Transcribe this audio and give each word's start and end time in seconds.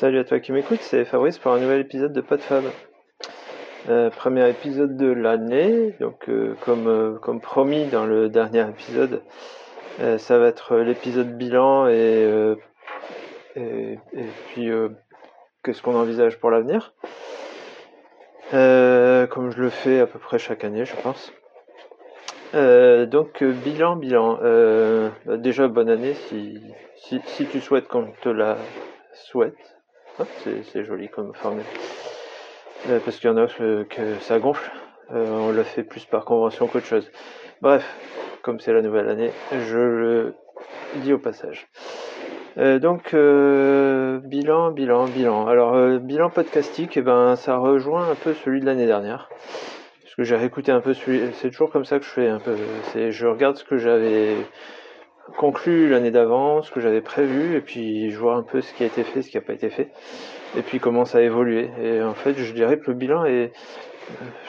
Salut 0.00 0.18
à 0.18 0.24
toi 0.24 0.40
qui 0.40 0.52
m'écoute, 0.52 0.80
c'est 0.80 1.04
Fabrice 1.04 1.36
pour 1.36 1.52
un 1.52 1.58
nouvel 1.58 1.80
épisode 1.80 2.14
de 2.14 2.22
PodFab. 2.22 2.64
Euh, 3.90 4.08
premier 4.08 4.48
épisode 4.48 4.96
de 4.96 5.12
l'année, 5.12 5.94
donc 6.00 6.26
euh, 6.30 6.56
comme, 6.64 6.88
euh, 6.88 7.18
comme 7.18 7.42
promis 7.42 7.84
dans 7.84 8.06
le 8.06 8.30
dernier 8.30 8.66
épisode, 8.66 9.20
euh, 10.00 10.16
ça 10.16 10.38
va 10.38 10.46
être 10.46 10.76
l'épisode 10.76 11.36
bilan 11.36 11.86
et, 11.86 12.56
et, 13.56 13.98
puis 14.48 14.70
qu'est-ce 15.62 15.82
qu'on 15.82 15.96
envisage 15.96 16.38
pour 16.38 16.50
l'avenir. 16.50 16.94
Comme 18.52 19.50
je 19.50 19.60
le 19.60 19.68
fais 19.68 20.00
à 20.00 20.06
peu 20.06 20.18
près 20.18 20.38
chaque 20.38 20.64
année, 20.64 20.86
je 20.86 20.96
pense. 20.96 21.30
Donc 22.54 23.44
bilan, 23.44 23.96
bilan. 23.96 24.38
Bah, 25.26 25.36
déjà 25.36 25.68
bonne 25.68 25.90
année 25.90 26.14
si, 26.14 26.58
si, 26.96 27.20
si 27.26 27.44
tu 27.44 27.60
souhaites 27.60 27.86
qu'on 27.86 28.12
te 28.22 28.30
la 28.30 28.56
souhaite. 29.12 29.79
Ah, 30.20 30.26
c'est, 30.44 30.84
joli 30.84 31.08
comme 31.08 31.32
formule. 31.32 31.64
Euh, 32.90 32.98
parce 33.02 33.16
qu'il 33.16 33.30
y 33.30 33.32
en 33.32 33.38
a 33.38 33.46
que, 33.46 34.14
ça 34.20 34.38
gonfle. 34.38 34.70
Euh, 35.14 35.26
on 35.30 35.50
le 35.50 35.62
fait 35.62 35.82
plus 35.82 36.04
par 36.04 36.26
convention 36.26 36.66
qu'autre 36.66 36.84
chose. 36.84 37.10
Bref, 37.62 37.84
comme 38.42 38.60
c'est 38.60 38.74
la 38.74 38.82
nouvelle 38.82 39.08
année, 39.08 39.30
je 39.50 39.78
le 39.78 40.34
dis 40.96 41.14
au 41.14 41.18
passage. 41.18 41.68
Euh, 42.58 42.78
donc 42.78 43.14
bilan, 43.14 44.72
bilan, 44.72 45.06
bilan. 45.06 45.46
Alors 45.46 45.98
bilan 46.00 46.28
podcastique, 46.28 46.98
eh 46.98 47.02
ben 47.02 47.34
ça 47.36 47.56
rejoint 47.56 48.10
un 48.10 48.14
peu 48.14 48.34
celui 48.34 48.60
de 48.60 48.66
l'année 48.66 48.86
dernière. 48.86 49.30
Parce 50.02 50.14
que 50.16 50.24
j'ai 50.24 50.36
réécouté 50.36 50.70
un 50.70 50.80
peu 50.80 50.92
celui. 50.92 51.32
C'est 51.34 51.50
toujours 51.50 51.70
comme 51.70 51.86
ça 51.86 51.98
que 51.98 52.04
je 52.04 52.10
fais 52.10 52.28
un 52.28 52.40
peu. 52.40 52.56
C'est 52.92 53.10
je 53.10 53.26
regarde 53.26 53.56
ce 53.56 53.64
que 53.64 53.78
j'avais 53.78 54.36
conclu 55.36 55.88
l'année 55.88 56.10
d'avant, 56.10 56.62
ce 56.62 56.70
que 56.70 56.80
j'avais 56.80 57.00
prévu, 57.00 57.56
et 57.56 57.60
puis 57.60 58.10
je 58.10 58.18
vois 58.18 58.34
un 58.34 58.42
peu 58.42 58.60
ce 58.60 58.72
qui 58.74 58.82
a 58.82 58.86
été 58.86 59.02
fait, 59.04 59.22
ce 59.22 59.30
qui 59.30 59.36
n'a 59.36 59.42
pas 59.42 59.52
été 59.52 59.70
fait, 59.70 59.90
et 60.56 60.62
puis 60.62 60.80
comment 60.80 61.04
ça 61.04 61.18
a 61.18 61.20
évolué. 61.22 61.70
Et 61.82 62.02
en 62.02 62.14
fait, 62.14 62.34
je 62.36 62.52
dirais 62.52 62.78
que 62.78 62.90
le 62.90 62.94
bilan 62.94 63.24
est 63.24 63.52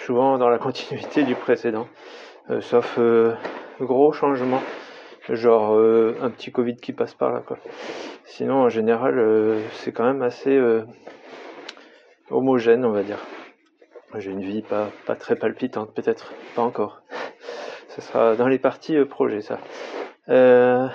souvent 0.06 0.38
dans 0.38 0.50
la 0.50 0.58
continuité 0.60 1.24
du 1.24 1.36
précédent, 1.36 1.88
euh, 2.50 2.62
sauf 2.62 2.96
euh, 2.98 3.34
gros 3.80 4.12
changements, 4.12 4.64
genre 5.30 5.76
euh, 5.76 6.16
un 6.22 6.30
petit 6.30 6.52
Covid 6.52 6.76
qui 6.76 6.94
passe 6.94 7.14
par 7.14 7.32
là. 7.32 7.42
Quoi. 7.46 7.58
Sinon, 8.26 8.56
en 8.56 8.70
général, 8.70 9.20
euh, 9.20 9.60
c'est 9.74 9.92
quand 9.92 10.06
même 10.06 10.22
assez 10.22 10.56
euh, 10.56 10.84
homogène, 12.30 12.86
on 12.86 12.92
va 12.92 13.04
dire. 13.04 13.20
J'ai 14.18 14.32
une 14.32 14.42
vie 14.42 14.62
pas, 14.62 14.90
pas 15.06 15.16
très 15.16 15.36
palpitante, 15.36 15.94
peut-être, 15.94 16.34
pas 16.56 16.62
encore. 16.62 17.02
Ce 17.90 18.02
sera 18.02 18.36
dans 18.36 18.48
les 18.48 18.60
parties 18.60 18.96
euh, 18.96 19.06
projets, 19.06 19.42
ça. 19.42 19.60
Euh, 20.30 20.88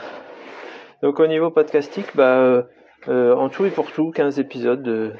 donc 1.02 1.20
au 1.20 1.26
niveau 1.26 1.50
podcastique, 1.50 2.14
bah, 2.14 2.38
euh, 2.38 2.62
euh, 3.08 3.34
en 3.34 3.48
tout 3.48 3.64
et 3.66 3.70
pour 3.70 3.92
tout, 3.92 4.10
15 4.10 4.38
épisodes 4.38 4.82
de, 4.82 5.12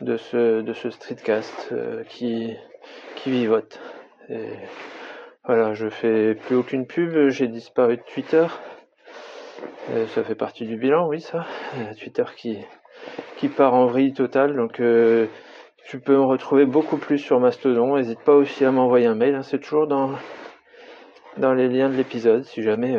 de 0.00 0.16
ce, 0.16 0.60
de 0.60 0.72
ce 0.72 0.90
streetcast 0.90 1.74
qui, 2.08 2.54
qui 3.16 3.30
vivote. 3.30 3.80
Voilà, 5.44 5.74
je 5.74 5.88
fais 5.88 6.34
plus 6.34 6.56
aucune 6.56 6.86
pub, 6.86 7.28
j'ai 7.28 7.48
disparu 7.48 7.96
de 7.96 8.02
Twitter. 8.02 8.46
Ça 10.08 10.22
fait 10.22 10.36
partie 10.36 10.66
du 10.66 10.76
bilan, 10.76 11.08
oui, 11.08 11.20
ça. 11.20 11.44
Twitter 11.98 12.24
qui, 12.36 12.58
qui 13.36 13.48
part 13.48 13.74
en 13.74 13.86
vrille 13.86 14.12
totale, 14.12 14.54
donc 14.54 14.80
euh, 14.80 15.26
tu 15.86 15.98
peux 15.98 16.14
me 16.14 16.22
retrouver 16.22 16.66
beaucoup 16.66 16.98
plus 16.98 17.18
sur 17.18 17.40
Mastodon. 17.40 17.96
N'hésite 17.96 18.20
pas 18.20 18.34
aussi 18.34 18.64
à 18.64 18.70
m'envoyer 18.70 19.06
un 19.06 19.14
mail, 19.14 19.34
hein, 19.34 19.42
c'est 19.42 19.58
toujours 19.58 19.86
dans, 19.86 20.12
dans 21.38 21.54
les 21.54 21.68
liens 21.68 21.88
de 21.88 21.96
l'épisode, 21.96 22.44
si 22.44 22.62
jamais 22.62 22.96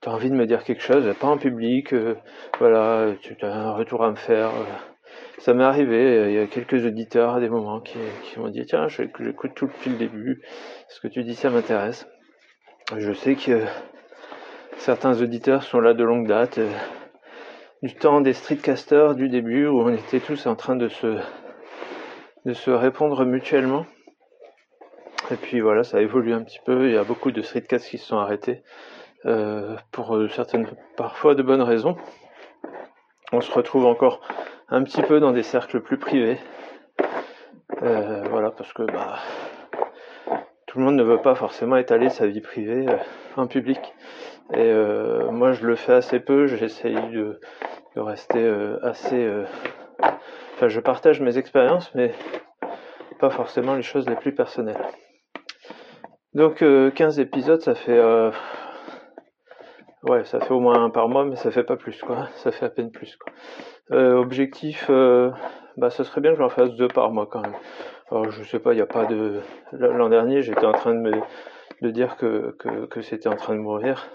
tu 0.00 0.08
as 0.08 0.12
envie 0.12 0.30
de 0.30 0.34
me 0.34 0.46
dire 0.46 0.64
quelque 0.64 0.82
chose, 0.82 1.14
pas 1.20 1.26
en 1.26 1.36
public, 1.36 1.92
euh, 1.92 2.16
voilà, 2.58 3.12
tu 3.20 3.36
as 3.42 3.52
un 3.54 3.72
retour 3.72 4.02
à 4.02 4.10
me 4.10 4.16
faire. 4.16 4.48
euh. 4.48 4.64
Ça 5.38 5.52
m'est 5.54 5.64
arrivé, 5.64 5.96
euh, 5.96 6.30
il 6.30 6.34
y 6.36 6.38
a 6.38 6.46
quelques 6.46 6.84
auditeurs 6.86 7.34
à 7.34 7.40
des 7.40 7.48
moments 7.48 7.80
qui, 7.80 7.98
qui 8.22 8.38
m'ont 8.38 8.48
dit 8.48 8.64
tiens, 8.66 8.88
j'écoute 8.88 9.52
tout 9.54 9.66
depuis 9.66 9.90
le 9.90 9.96
début, 9.96 10.42
ce 10.88 11.00
que 11.00 11.08
tu 11.08 11.22
dis 11.22 11.34
ça 11.34 11.50
m'intéresse. 11.50 12.06
Je 12.96 13.12
sais 13.12 13.34
que 13.34 13.62
certains 14.78 15.20
auditeurs 15.20 15.62
sont 15.62 15.80
là 15.80 15.92
de 15.92 16.02
longue 16.02 16.26
date, 16.26 16.58
du 17.82 17.94
temps 17.94 18.20
des 18.20 18.32
streetcasters 18.32 19.14
du 19.14 19.28
début 19.28 19.66
où 19.66 19.80
on 19.82 19.90
était 19.90 20.20
tous 20.20 20.46
en 20.46 20.56
train 20.56 20.76
de 20.76 20.88
se, 20.88 21.18
de 22.46 22.52
se 22.52 22.70
répondre 22.70 23.24
mutuellement. 23.24 23.86
Et 25.30 25.36
puis 25.36 25.60
voilà, 25.60 25.84
ça 25.84 25.98
a 25.98 26.00
évolué 26.00 26.32
un 26.32 26.42
petit 26.42 26.60
peu, 26.64 26.88
il 26.88 26.94
y 26.94 26.98
a 26.98 27.04
beaucoup 27.04 27.30
de 27.32 27.42
streetcasts 27.42 27.88
qui 27.88 27.98
se 27.98 28.06
sont 28.06 28.18
arrêtés 28.18 28.62
euh, 29.26 29.76
pour 29.92 30.16
euh, 30.16 30.28
certaines, 30.28 30.66
parfois 30.96 31.34
de 31.34 31.42
bonnes 31.42 31.62
raisons. 31.62 31.96
On 33.32 33.40
se 33.40 33.52
retrouve 33.52 33.86
encore 33.86 34.20
un 34.68 34.82
petit 34.82 35.02
peu 35.02 35.20
dans 35.20 35.32
des 35.32 35.42
cercles 35.42 35.80
plus 35.80 35.98
privés. 35.98 36.38
Euh, 37.82 38.22
voilà, 38.30 38.50
parce 38.50 38.72
que 38.72 38.82
bah, 38.82 39.18
tout 40.66 40.78
le 40.78 40.84
monde 40.84 40.96
ne 40.96 41.02
veut 41.02 41.20
pas 41.20 41.34
forcément 41.34 41.76
étaler 41.76 42.08
sa 42.08 42.26
vie 42.26 42.40
privée 42.40 42.86
euh, 42.88 42.96
en 43.36 43.46
public. 43.46 43.80
Et 44.54 44.58
euh, 44.58 45.30
moi, 45.30 45.52
je 45.52 45.66
le 45.66 45.76
fais 45.76 45.92
assez 45.92 46.18
peu. 46.18 46.46
J'essaye 46.46 46.94
de, 47.10 47.40
de 47.94 48.00
rester 48.00 48.50
assez. 48.82 49.30
Enfin, 50.54 50.68
je 50.68 50.80
partage 50.80 51.20
mes 51.20 51.38
expériences, 51.38 51.94
mais 51.94 52.12
pas 53.20 53.30
forcément 53.30 53.74
les 53.74 53.82
choses 53.82 54.08
les 54.08 54.16
plus 54.16 54.34
personnelles. 54.34 54.80
Donc, 56.34 56.62
euh, 56.62 56.90
15 56.90 57.20
épisodes, 57.20 57.60
ça 57.60 57.74
fait. 57.74 57.98
euh, 57.98 58.30
Ouais, 60.02 60.24
ça 60.24 60.40
fait 60.40 60.52
au 60.52 60.60
moins 60.60 60.82
un 60.82 60.90
par 60.90 61.08
mois, 61.08 61.24
mais 61.24 61.36
ça 61.36 61.50
fait 61.50 61.64
pas 61.64 61.76
plus, 61.76 62.00
quoi. 62.00 62.28
Ça 62.36 62.50
fait 62.50 62.64
à 62.66 62.70
peine 62.70 62.90
plus, 62.90 63.16
quoi. 63.16 63.32
Euh, 63.92 64.14
objectif, 64.14 64.86
euh, 64.88 65.30
bah, 65.76 65.90
ça 65.90 66.04
serait 66.04 66.20
bien 66.20 66.32
que 66.32 66.38
j'en 66.38 66.48
fasse 66.48 66.70
deux 66.74 66.88
par 66.88 67.10
mois, 67.10 67.26
quand 67.26 67.42
même. 67.42 67.54
Alors, 68.10 68.30
je 68.30 68.42
sais 68.44 68.58
pas, 68.58 68.72
il 68.72 68.76
n'y 68.76 68.82
a 68.82 68.86
pas 68.86 69.04
de... 69.04 69.40
L'an 69.72 70.08
dernier, 70.08 70.42
j'étais 70.42 70.64
en 70.64 70.72
train 70.72 70.94
de 70.94 71.00
me 71.00 71.12
de 71.82 71.90
dire 71.90 72.16
que, 72.16 72.54
que, 72.58 72.86
que 72.86 73.00
c'était 73.00 73.28
en 73.28 73.36
train 73.36 73.54
de 73.54 73.60
mourir, 73.60 74.08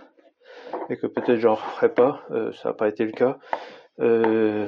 et 0.90 0.97
que 0.97 1.07
peut-être 1.07 1.40
j'en 1.40 1.56
referais 1.56 1.90
pas. 1.90 2.22
Euh, 2.31 2.52
ça 2.53 2.69
n'a 2.69 2.75
pas 2.75 2.88
été 2.88 3.06
le 3.06 3.12
cas. 3.12 3.38
Euh, 4.00 4.67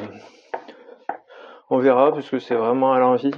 on 1.70 1.78
verra, 1.78 2.12
parce 2.12 2.30
que 2.30 2.40
c'est 2.40 2.56
vraiment 2.56 2.94
à 2.94 3.00
l'envie. 3.00 3.32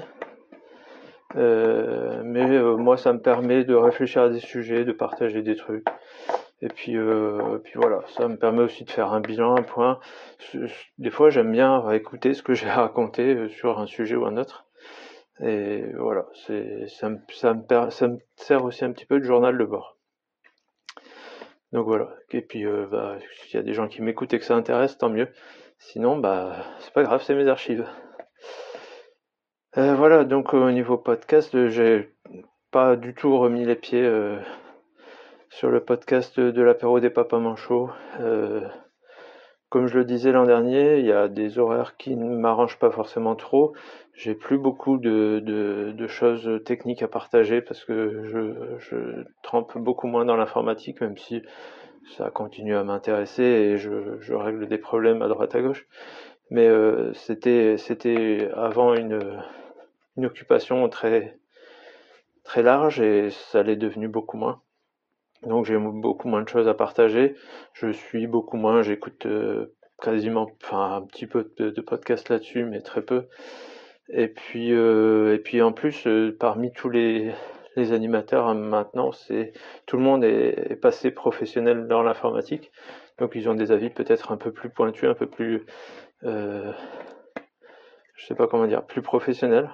Euh, 1.35 2.22
mais 2.23 2.50
euh, 2.50 2.75
moi, 2.75 2.97
ça 2.97 3.13
me 3.13 3.19
permet 3.19 3.63
de 3.63 3.75
réfléchir 3.75 4.23
à 4.23 4.29
des 4.29 4.40
sujets, 4.40 4.85
de 4.85 4.91
partager 4.91 5.41
des 5.41 5.56
trucs. 5.56 5.85
Et 6.62 6.68
puis, 6.68 6.97
euh, 6.97 7.58
puis 7.64 7.74
voilà, 7.75 8.02
ça 8.08 8.28
me 8.28 8.38
permet 8.38 8.64
aussi 8.64 8.84
de 8.84 8.92
faire 8.92 9.14
un 9.14 9.22
bilan, 9.22 9.56
un 9.56 9.64
point. 9.64 10.00
Des 10.97 11.09
fois, 11.09 11.30
j'aime 11.30 11.52
bien 11.52 11.90
écouter 11.92 12.34
ce 12.34 12.44
que 12.44 12.53
j'ai 12.53 12.70
raconté 12.70 13.34
euh, 13.36 13.50
sur 13.50 13.80
un 13.80 13.86
sujet 13.86 14.16
ou 14.16 14.25
un 14.25 14.38
autre. 14.38 14.66
Et 15.42 15.84
voilà, 15.97 16.28
ça, 16.88 17.09
me, 17.09 17.20
ça, 17.30 17.53
me 18.08 18.18
sert 18.36 18.66
aussi 18.66 18.84
un 18.84 18.92
petit 18.92 19.06
peu 19.06 19.20
de 19.20 19.24
journal 19.24 19.58
de 19.58 19.64
bord. 19.64 19.97
Donc 21.72 21.86
voilà. 21.86 22.09
Et 22.31 22.42
puis, 22.42 22.66
euh, 22.66 22.88
bah, 22.91 23.16
s'il 23.46 23.56
y 23.56 23.59
a 23.59 23.64
des 23.64 23.74
gens 23.74 23.88
qui 23.88 24.02
m'écoutent 24.02 24.34
et 24.34 24.40
que 24.40 24.46
ça 24.46 24.56
intéresse, 24.56 24.97
tant 24.97 25.09
mieux. 25.09 25.30
Sinon, 25.78 26.18
bah, 26.18 26.58
c'est 26.80 26.94
pas 26.94 27.03
grave, 27.03 27.24
c'est 27.24 27.36
mes 27.36 27.47
archives. 27.47 27.88
Euh, 29.78 29.96
voilà, 29.96 30.26
donc 30.26 30.53
au 30.53 30.72
niveau 30.72 30.97
podcast, 30.97 31.70
j'ai 31.70 32.14
pas 32.72 32.97
du 32.97 33.14
tout 33.14 33.38
remis 33.38 33.64
les 33.64 33.76
pieds 33.76 34.06
sur 35.50 35.70
le 35.70 35.84
podcast 35.84 36.40
de 36.40 36.62
l'apéro 36.62 37.00
des 37.00 37.10
papas 37.10 37.40
manchots. 37.40 37.90
Euh, 38.20 38.68
comme 39.70 39.88
je 39.88 39.98
le 39.98 40.06
disais 40.06 40.32
l'an 40.32 40.46
dernier, 40.46 41.00
il 41.00 41.06
y 41.06 41.12
a 41.12 41.28
des 41.28 41.60
horaires 41.60 41.98
qui 41.98 42.16
ne 42.16 42.38
m'arrangent 42.38 42.80
pas 42.80 42.92
forcément 42.92 43.36
trop. 43.36 43.74
J'ai 44.14 44.36
plus 44.36 44.58
beaucoup 44.58 44.98
de, 44.98 45.40
de, 45.44 45.92
de 45.92 46.08
choses 46.08 46.62
techniques 46.66 47.04
à 47.04 47.08
partager 47.08 47.62
parce 47.62 47.84
que 47.84 48.24
je, 48.26 48.78
je 48.80 49.24
trempe 49.44 49.78
beaucoup 49.78 50.08
moins 50.08 50.26
dans 50.26 50.36
l'informatique, 50.36 51.02
même 51.02 51.18
si 51.18 51.42
ça 52.18 52.30
continue 52.32 52.76
à 52.76 52.84
m'intéresser 52.84 53.44
et 53.44 53.78
je, 53.78 54.20
je 54.20 54.34
règle 54.34 54.68
des 54.68 54.78
problèmes 54.78 55.22
à 55.22 55.28
droite 55.28 55.56
à 55.56 55.62
gauche. 55.62 55.88
Mais 56.52 56.68
euh, 56.68 57.14
c'était 57.14 58.50
avant 58.56 58.96
une, 58.96 59.20
une 60.18 60.26
occupation 60.26 60.88
très 60.90 61.38
très 62.44 62.64
large 62.64 63.00
et 63.02 63.29
ça 63.29 63.62
l'est 63.62 63.76
devenu 63.76 64.08
beaucoup 64.08 64.38
moins. 64.38 64.62
Donc 65.44 65.66
j'ai 65.66 65.78
beaucoup 65.78 66.28
moins 66.28 66.41
de 66.41 66.50
choses 66.50 66.68
à 66.68 66.74
partager. 66.74 67.36
Je 67.74 67.91
suis 67.91 68.28
beaucoup 68.28 68.58
moins, 68.58 68.82
j'écoute 68.82 69.26
euh, 69.26 69.76
quasiment, 70.02 70.47
enfin 70.64 70.97
un 70.97 71.02
petit 71.03 71.28
peu 71.28 71.52
de, 71.58 71.70
de 71.70 71.82
podcasts 71.82 72.30
là-dessus, 72.30 72.66
mais 72.66 72.82
très 72.82 73.02
peu. 73.02 73.28
Et 74.09 74.28
puis 74.28 74.74
euh, 74.74 75.36
et 75.36 75.40
puis 75.40 75.62
en 75.62 75.72
plus, 75.72 76.08
euh, 76.08 76.36
parmi 76.40 76.72
tous 76.74 76.90
les 76.90 77.32
les 77.76 77.94
animateurs 77.94 78.47
hein, 78.47 78.56
maintenant, 78.56 79.12
c'est 79.12 79.53
tout 79.86 79.97
le 79.97 80.03
monde 80.03 80.24
est, 80.24 80.72
est 80.72 80.76
passé 80.76 81.12
professionnel 81.12 81.88
dans 81.88 82.02
l'informatique, 82.03 82.72
donc 83.20 83.34
ils 83.35 83.50
ont 83.50 83.53
des 83.53 83.72
avis 83.72 83.90
peut-être 83.90 84.32
un 84.32 84.38
peu 84.38 84.52
plus 84.52 84.70
pointus, 84.70 85.09
un 85.09 85.14
peu 85.14 85.28
plus, 85.28 85.66
euh, 86.24 86.72
je 88.16 88.26
sais 88.26 88.35
pas 88.35 88.47
comment 88.47 88.68
dire, 88.68 88.85
plus 88.85 89.02
professionnels. 89.02 89.70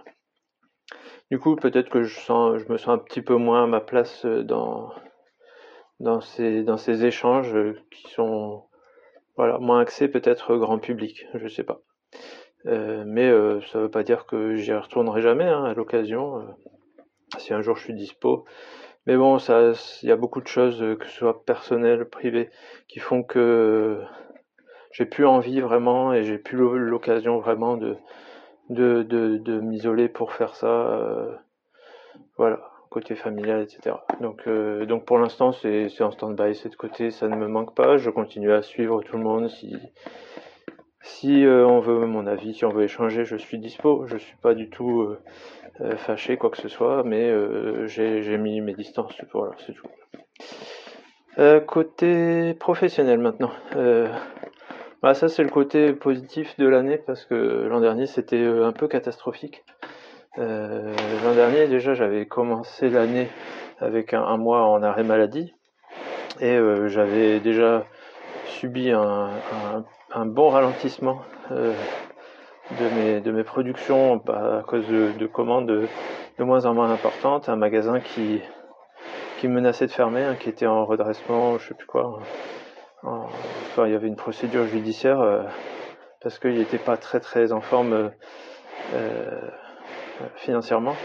Du 1.31 1.39
coup, 1.39 1.55
peut-être 1.55 1.89
que 1.89 2.03
je 2.03 2.19
sens, 2.19 2.57
je 2.57 2.71
me 2.71 2.77
sens 2.77 2.89
un 2.89 2.97
petit 2.97 3.21
peu 3.21 3.35
moins 3.35 3.63
à 3.63 3.67
ma 3.67 3.81
place 3.81 4.25
euh, 4.25 4.43
dans 4.43 4.91
dans 5.99 6.21
ces 6.21 6.63
dans 6.63 6.77
ces 6.77 7.05
échanges 7.05 7.55
euh, 7.55 7.79
qui 7.91 8.09
sont 8.11 8.63
voilà 9.37 9.57
moins 9.59 9.79
axés 9.79 10.07
peut-être 10.07 10.55
grand 10.57 10.79
public, 10.79 11.27
je 11.33 11.47
sais 11.47 11.63
pas. 11.63 11.81
mais 12.65 13.29
ça 13.71 13.79
veut 13.79 13.91
pas 13.91 14.03
dire 14.03 14.25
que 14.25 14.55
j'y 14.55 14.73
retournerai 14.73 15.21
jamais 15.21 15.45
hein, 15.45 15.65
à 15.65 15.73
l'occasion. 15.73 16.47
si 17.37 17.53
un 17.53 17.61
jour 17.61 17.75
je 17.75 17.83
suis 17.83 17.93
dispo, 17.93 18.45
mais 19.05 19.17
bon, 19.17 19.37
il 19.37 20.09
y 20.09 20.11
a 20.11 20.15
beaucoup 20.15 20.41
de 20.41 20.47
choses, 20.47 20.79
que 20.99 21.05
ce 21.05 21.17
soit 21.17 21.45
personnelles, 21.45 22.05
privées, 22.05 22.49
qui 22.87 22.99
font 22.99 23.23
que 23.23 24.01
j'ai 24.95 25.05
plus 25.05 25.25
envie 25.25 25.59
vraiment 25.59 26.13
et 26.13 26.23
j'ai 26.23 26.37
plus 26.37 26.57
l'occasion 26.57 27.39
vraiment 27.39 27.75
de, 27.75 27.97
de, 28.69 29.03
de, 29.03 29.59
m'isoler 29.59 30.07
pour 30.07 30.31
faire 30.31 30.55
ça. 30.55 30.67
Euh, 30.67 31.35
voilà, 32.37 32.71
côté 32.95 33.15
familial, 33.15 33.61
etc. 33.61 33.97
Donc, 34.21 34.43
euh, 34.47 34.85
donc 34.85 35.05
pour 35.05 35.19
l'instant, 35.19 35.51
c'est, 35.51 35.89
en 36.01 36.11
stand-by, 36.11 36.55
c'est 36.55 36.69
de 36.69 36.75
côté, 36.75 37.11
ça 37.11 37.27
ne 37.27 37.35
me 37.35 37.47
manque 37.47 37.75
pas. 37.75 37.97
Je 37.97 38.09
continue 38.09 38.51
à 38.51 38.61
suivre 38.61 39.03
tout 39.03 39.17
le 39.17 39.23
monde. 39.23 39.49
Si, 39.49 39.75
si 41.01 41.45
euh, 41.45 41.67
on 41.67 41.79
veut 41.79 42.05
mon 42.05 42.25
avis, 42.25 42.53
si 42.53 42.65
on 42.65 42.69
veut 42.69 42.83
échanger, 42.83 43.25
je 43.25 43.35
suis 43.35 43.59
dispo. 43.59 44.07
Je 44.07 44.17
suis 44.17 44.37
pas 44.37 44.53
du 44.53 44.69
tout 44.69 45.15
fâché, 45.97 46.37
quoi 46.37 46.49
que 46.49 46.57
ce 46.57 46.69
soit, 46.69 47.03
mais 47.03 47.29
j'ai, 47.87 48.37
mis 48.37 48.61
mes 48.61 48.73
distances. 48.73 49.13
Voilà, 49.33 49.51
c'est 49.65 49.73
tout. 49.73 49.87
côté 51.67 52.53
professionnel 52.53 53.19
maintenant. 53.19 53.51
Bah, 55.05 55.13
ça 55.13 55.29
c'est 55.29 55.43
le 55.43 55.49
côté 55.49 55.93
positif 55.93 56.57
de 56.57 56.65
l'année 56.65 56.97
parce 56.97 57.25
que 57.25 57.35
l'an 57.35 57.79
dernier 57.79 58.07
c'était 58.07 58.41
euh, 58.41 58.65
un 58.65 58.71
peu 58.71 58.87
catastrophique. 58.87 59.63
Euh, 60.37 60.93
l'an 61.23 61.33
dernier 61.33 61.67
déjà 61.67 61.93
j'avais 61.93 62.25
commencé 62.25 62.89
l'année 62.89 63.29
avec 63.79 64.13
un, 64.13 64.37
mois 64.37 64.63
en 64.63 64.83
arrêt 64.83 65.03
maladie. 65.03 65.53
Et 66.41 66.55
euh, 66.55 66.87
j'avais 66.87 67.39
déjà 67.39 67.85
subi 68.45 68.91
un, 68.91 69.29
bon 70.25 70.49
ralentissement 70.49 71.21
de, 71.49 71.73
mes, 72.95 73.21
de 73.21 73.31
mes 73.31 73.43
productions 73.43 74.17
bah, 74.17 74.59
à 74.59 74.63
cause 74.63 74.87
de, 74.87 75.27
commandes 75.27 75.67
de, 75.67 76.43
moins 76.43 76.65
en 76.65 76.73
moins 76.73 76.91
importantes, 76.91 77.47
un 77.49 77.55
magasin 77.55 77.99
qui, 77.99 78.41
qui 79.37 79.47
menaçait 79.47 79.87
de 79.87 79.91
fermer, 79.91 80.23
hein, 80.23 80.35
qui 80.39 80.49
était 80.49 80.67
en 80.67 80.85
redressement, 80.85 81.57
je 81.57 81.69
sais 81.69 81.73
plus 81.73 81.87
quoi, 81.87 82.19
Enfin, 83.05 83.85
il 83.85 83.91
y 83.91 83.95
avait 83.95 84.07
une 84.07 84.15
procédure 84.15 84.65
judiciaire 84.65 85.19
euh, 85.19 85.43
parce 86.21 86.39
qu'il 86.39 86.55
n'était 86.55 86.79
pas 86.79 86.97
très 86.97 87.19
très 87.19 87.51
en 87.51 87.61
forme 87.61 87.93
euh, 87.93 88.09
euh, 88.95 89.41
financièrement. 90.35 90.95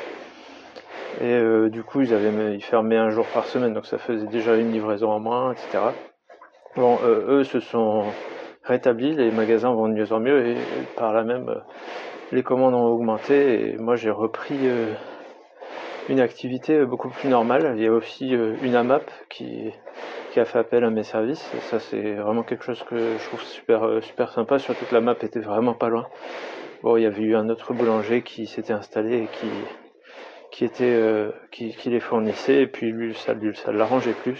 Et 1.20 1.42
du 1.70 1.82
coup, 1.82 2.00
ils 2.00 2.14
avaient 2.14 2.54
ils 2.54 2.62
fermaient 2.62 2.96
un 2.96 3.10
jour 3.10 3.26
par 3.34 3.44
semaine, 3.46 3.74
donc 3.74 3.86
ça 3.86 3.98
faisait 3.98 4.26
déjà 4.26 4.56
une 4.56 4.70
livraison 4.70 5.10
en 5.10 5.20
moins, 5.20 5.52
etc. 5.52 5.92
Bon, 6.76 6.98
eux 7.04 7.42
se 7.42 7.58
sont 7.58 8.04
rétablis, 8.62 9.14
les 9.16 9.30
magasins 9.32 9.72
vont 9.72 9.88
de 9.88 9.94
mieux 9.94 10.12
en 10.12 10.20
mieux 10.20 10.46
et 10.46 10.56
par 10.96 11.12
là 11.12 11.24
même, 11.24 11.52
les 12.30 12.44
commandes 12.44 12.74
ont 12.74 12.86
augmenté 12.86 13.72
et 13.72 13.76
moi 13.76 13.96
j'ai 13.96 14.10
repris 14.10 14.56
une 16.08 16.20
activité 16.20 16.84
beaucoup 16.84 17.08
plus 17.08 17.28
normale. 17.28 17.74
Il 17.76 17.82
y 17.82 17.88
a 17.88 17.92
aussi 17.92 18.28
une 18.28 18.76
AMAP 18.76 19.10
qui 19.28 19.72
qui 20.30 20.40
a 20.40 20.44
fait 20.44 20.58
appel 20.58 20.84
à 20.84 20.90
mes 20.90 21.02
services. 21.02 21.50
Ça, 21.70 21.78
c'est 21.78 22.14
vraiment 22.14 22.42
quelque 22.42 22.64
chose 22.64 22.82
que 22.84 22.96
je 22.96 23.24
trouve 23.26 23.42
super, 23.42 23.84
euh, 23.84 24.00
super 24.00 24.32
sympa. 24.32 24.58
Surtout 24.58 24.84
que 24.86 24.94
la 24.94 25.00
map 25.00 25.16
était 25.22 25.40
vraiment 25.40 25.74
pas 25.74 25.88
loin. 25.88 26.06
Bon, 26.82 26.96
il 26.96 27.02
y 27.02 27.06
avait 27.06 27.22
eu 27.22 27.36
un 27.36 27.48
autre 27.48 27.72
boulanger 27.74 28.22
qui 28.22 28.46
s'était 28.46 28.72
installé 28.72 29.22
et 29.22 29.28
qui, 29.32 29.48
qui 30.50 30.64
était, 30.64 30.84
euh, 30.84 31.30
qui, 31.50 31.74
qui, 31.74 31.90
les 31.90 32.00
fournissait. 32.00 32.62
Et 32.62 32.66
puis 32.66 32.90
lui, 32.90 33.14
ça, 33.14 33.34
ça 33.54 33.72
l'arrangeait 33.72 34.12
plus 34.12 34.36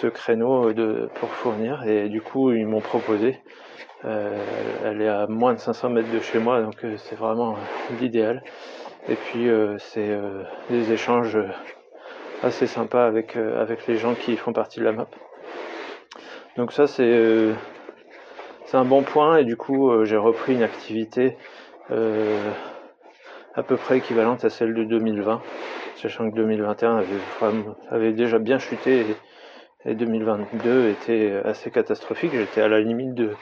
ce, 0.00 0.06
créneau 0.08 0.72
de, 0.72 1.08
pour 1.14 1.28
fournir. 1.30 1.86
Et 1.86 2.08
du 2.08 2.20
coup, 2.20 2.52
ils 2.52 2.66
m'ont 2.66 2.80
proposé. 2.80 3.38
Euh, 4.04 4.36
elle 4.84 5.00
est 5.00 5.08
à 5.08 5.26
moins 5.28 5.54
de 5.54 5.58
500 5.58 5.90
mètres 5.90 6.12
de 6.12 6.18
chez 6.18 6.40
moi, 6.40 6.60
donc 6.60 6.84
c'est 6.96 7.14
vraiment 7.14 7.56
l'idéal. 8.00 8.42
Et 9.08 9.14
puis, 9.14 9.48
c'est 9.78 10.18
des 10.70 10.92
échanges 10.92 11.38
assez 12.42 12.66
sympa 12.66 13.04
avec, 13.04 13.36
euh, 13.36 13.60
avec 13.60 13.86
les 13.86 13.96
gens 13.96 14.14
qui 14.14 14.36
font 14.36 14.52
partie 14.52 14.80
de 14.80 14.84
la 14.84 14.92
map. 14.92 15.06
Donc 16.56 16.72
ça 16.72 16.86
c'est 16.86 17.02
euh, 17.02 17.54
c'est 18.72 18.78
un 18.78 18.86
bon 18.86 19.02
point 19.02 19.36
et 19.36 19.44
du 19.44 19.54
coup 19.54 19.90
euh, 19.90 20.06
j'ai 20.06 20.16
repris 20.16 20.54
une 20.54 20.62
activité 20.62 21.36
à 23.54 23.62
peu 23.62 23.76
près 23.76 23.98
équivalente 23.98 24.46
à 24.46 24.50
celle 24.50 24.72
de 24.72 24.82
2020, 24.84 25.42
sachant 25.96 26.30
que 26.30 26.36
2021 26.36 27.04
avait, 27.90 28.12
déjà 28.14 28.38
bien 28.38 28.58
chuté 28.58 29.04
et, 29.84 29.94
2022 29.94 30.88
était 30.88 31.38
assez 31.44 31.70
catastrophique. 31.70 32.32
J'étais 32.32 32.62
à 32.62 32.68
la 32.68 32.80
limite 32.80 33.12
de, 33.12 33.32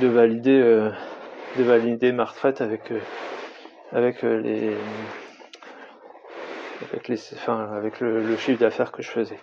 de 0.00 0.08
valider 0.08 0.60
de 0.60 1.62
valider 1.62 2.10
ma 2.10 2.24
retraite 2.24 2.60
avec 2.60 2.92
avec 3.92 4.22
les 4.22 4.72
avec, 6.92 7.06
les, 7.06 7.20
enfin, 7.34 7.70
avec 7.76 8.00
le, 8.00 8.36
chiffre 8.36 8.58
d'affaires 8.58 8.90
que 8.90 9.02
je 9.02 9.10
faisais. 9.10 9.38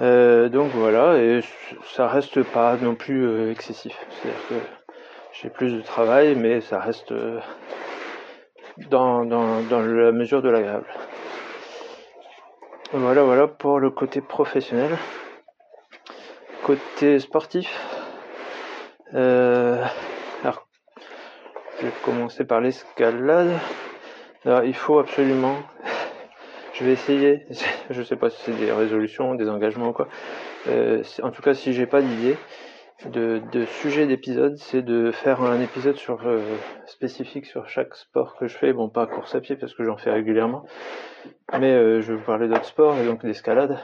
Euh, 0.00 0.48
donc 0.48 0.70
voilà, 0.72 1.18
et 1.18 1.40
ça 1.94 2.08
reste 2.08 2.42
pas 2.42 2.76
non 2.76 2.94
plus 2.94 3.26
euh, 3.26 3.50
excessif. 3.50 3.96
C'est-à-dire 4.10 4.40
que 4.48 4.54
j'ai 5.32 5.50
plus 5.50 5.72
de 5.72 5.82
travail, 5.82 6.34
mais 6.34 6.60
ça 6.60 6.80
reste 6.80 7.12
euh, 7.12 7.38
dans, 8.90 9.24
dans, 9.24 9.60
dans, 9.62 9.80
la 9.80 10.12
mesure 10.12 10.42
de 10.42 10.48
l'agréable. 10.48 10.86
Voilà, 12.92 13.22
voilà 13.22 13.46
pour 13.46 13.78
le 13.78 13.90
côté 13.90 14.20
professionnel. 14.20 14.96
Côté 16.64 17.18
sportif, 17.18 17.68
alors, 19.12 20.66
je 21.80 21.86
vais 21.86 21.92
commencer 22.04 22.44
par 22.44 22.60
l'escalade. 22.60 23.50
Alors, 24.44 24.64
il 24.64 24.74
faut 24.74 24.98
absolument. 24.98 25.56
Je 26.82 26.86
vais 26.88 26.94
essayer? 26.94 27.46
Je 27.90 28.02
sais 28.02 28.16
pas 28.16 28.28
si 28.28 28.42
c'est 28.42 28.58
des 28.58 28.72
résolutions, 28.72 29.36
des 29.36 29.48
engagements 29.48 29.90
ou 29.90 29.92
quoi. 29.92 30.08
Euh, 30.66 31.04
en 31.22 31.30
tout 31.30 31.40
cas, 31.40 31.54
si 31.54 31.72
j'ai 31.74 31.86
pas 31.86 32.02
d'idée 32.02 32.36
de, 33.06 33.40
sujet 33.66 34.08
d'épisode, 34.08 34.56
c'est 34.56 34.82
de 34.82 35.12
faire 35.12 35.42
un 35.42 35.60
épisode 35.60 35.94
sur 35.94 36.26
euh, 36.26 36.40
spécifique 36.86 37.46
sur 37.46 37.68
chaque 37.68 37.94
sport 37.94 38.34
que 38.34 38.48
je 38.48 38.58
fais. 38.58 38.72
Bon, 38.72 38.88
pas 38.88 39.06
course 39.06 39.32
à 39.36 39.40
pied 39.40 39.54
parce 39.54 39.74
que 39.74 39.84
j'en 39.84 39.96
fais 39.96 40.10
régulièrement, 40.10 40.64
mais 41.56 41.70
euh, 41.70 42.00
je 42.00 42.10
vais 42.10 42.18
vous 42.18 42.24
parler 42.24 42.48
d'autres 42.48 42.64
sports 42.64 42.98
et 42.98 43.06
donc 43.06 43.24
d'escalade. 43.24 43.78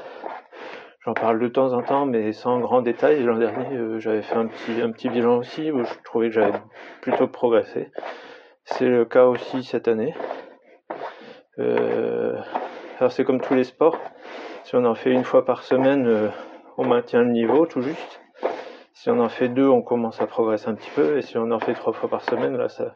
J'en 1.05 1.15
parle 1.15 1.39
de 1.39 1.47
temps 1.47 1.75
en 1.75 1.83
temps, 1.83 2.05
mais 2.05 2.33
sans 2.33 2.59
grand 2.59 2.83
détail. 2.83 3.23
L'an 3.23 3.39
dernier, 3.39 4.01
j'avais 4.01 4.23
fait 4.23 4.35
un 4.35 4.49
petit, 4.49 4.83
un 4.83 4.91
petit 4.91 5.09
bilan 5.09 5.37
aussi 5.37 5.71
où 5.71 5.85
je 5.85 5.95
trouvais 6.03 6.31
que 6.31 6.35
j'avais 6.35 6.59
plutôt 7.01 7.29
progressé. 7.29 7.93
C'est 8.65 8.89
le 8.89 9.05
cas 9.05 9.27
aussi 9.27 9.63
cette 9.63 9.87
année. 9.87 10.17
Alors 12.99 13.13
c'est 13.13 13.25
comme 13.25 13.41
tous 13.41 13.55
les 13.55 13.65
sports, 13.65 13.97
si 14.65 14.75
on 14.75 14.85
en 14.85 14.97
fait 14.97 15.13
une 15.13 15.25
fois 15.25 15.45
par 15.45 15.63
semaine, 15.63 16.07
euh, 16.07 16.29
on 16.79 16.85
maintient 16.85 17.23
le 17.23 17.31
niveau 17.31 17.65
tout 17.65 17.81
juste. 17.81 18.21
Si 18.93 19.09
on 19.09 19.21
en 19.21 19.29
fait 19.29 19.49
deux, 19.49 19.69
on 19.69 19.83
commence 19.83 20.21
à 20.21 20.27
progresser 20.27 20.69
un 20.69 20.75
petit 20.75 20.91
peu, 20.91 21.17
et 21.17 21.23
si 21.23 21.39
on 21.39 21.53
en 21.53 21.61
fait 21.61 21.75
trois 21.75 21.93
fois 21.93 22.09
par 22.09 22.23
semaine, 22.23 22.57
là, 22.57 22.69
ça, 22.69 22.93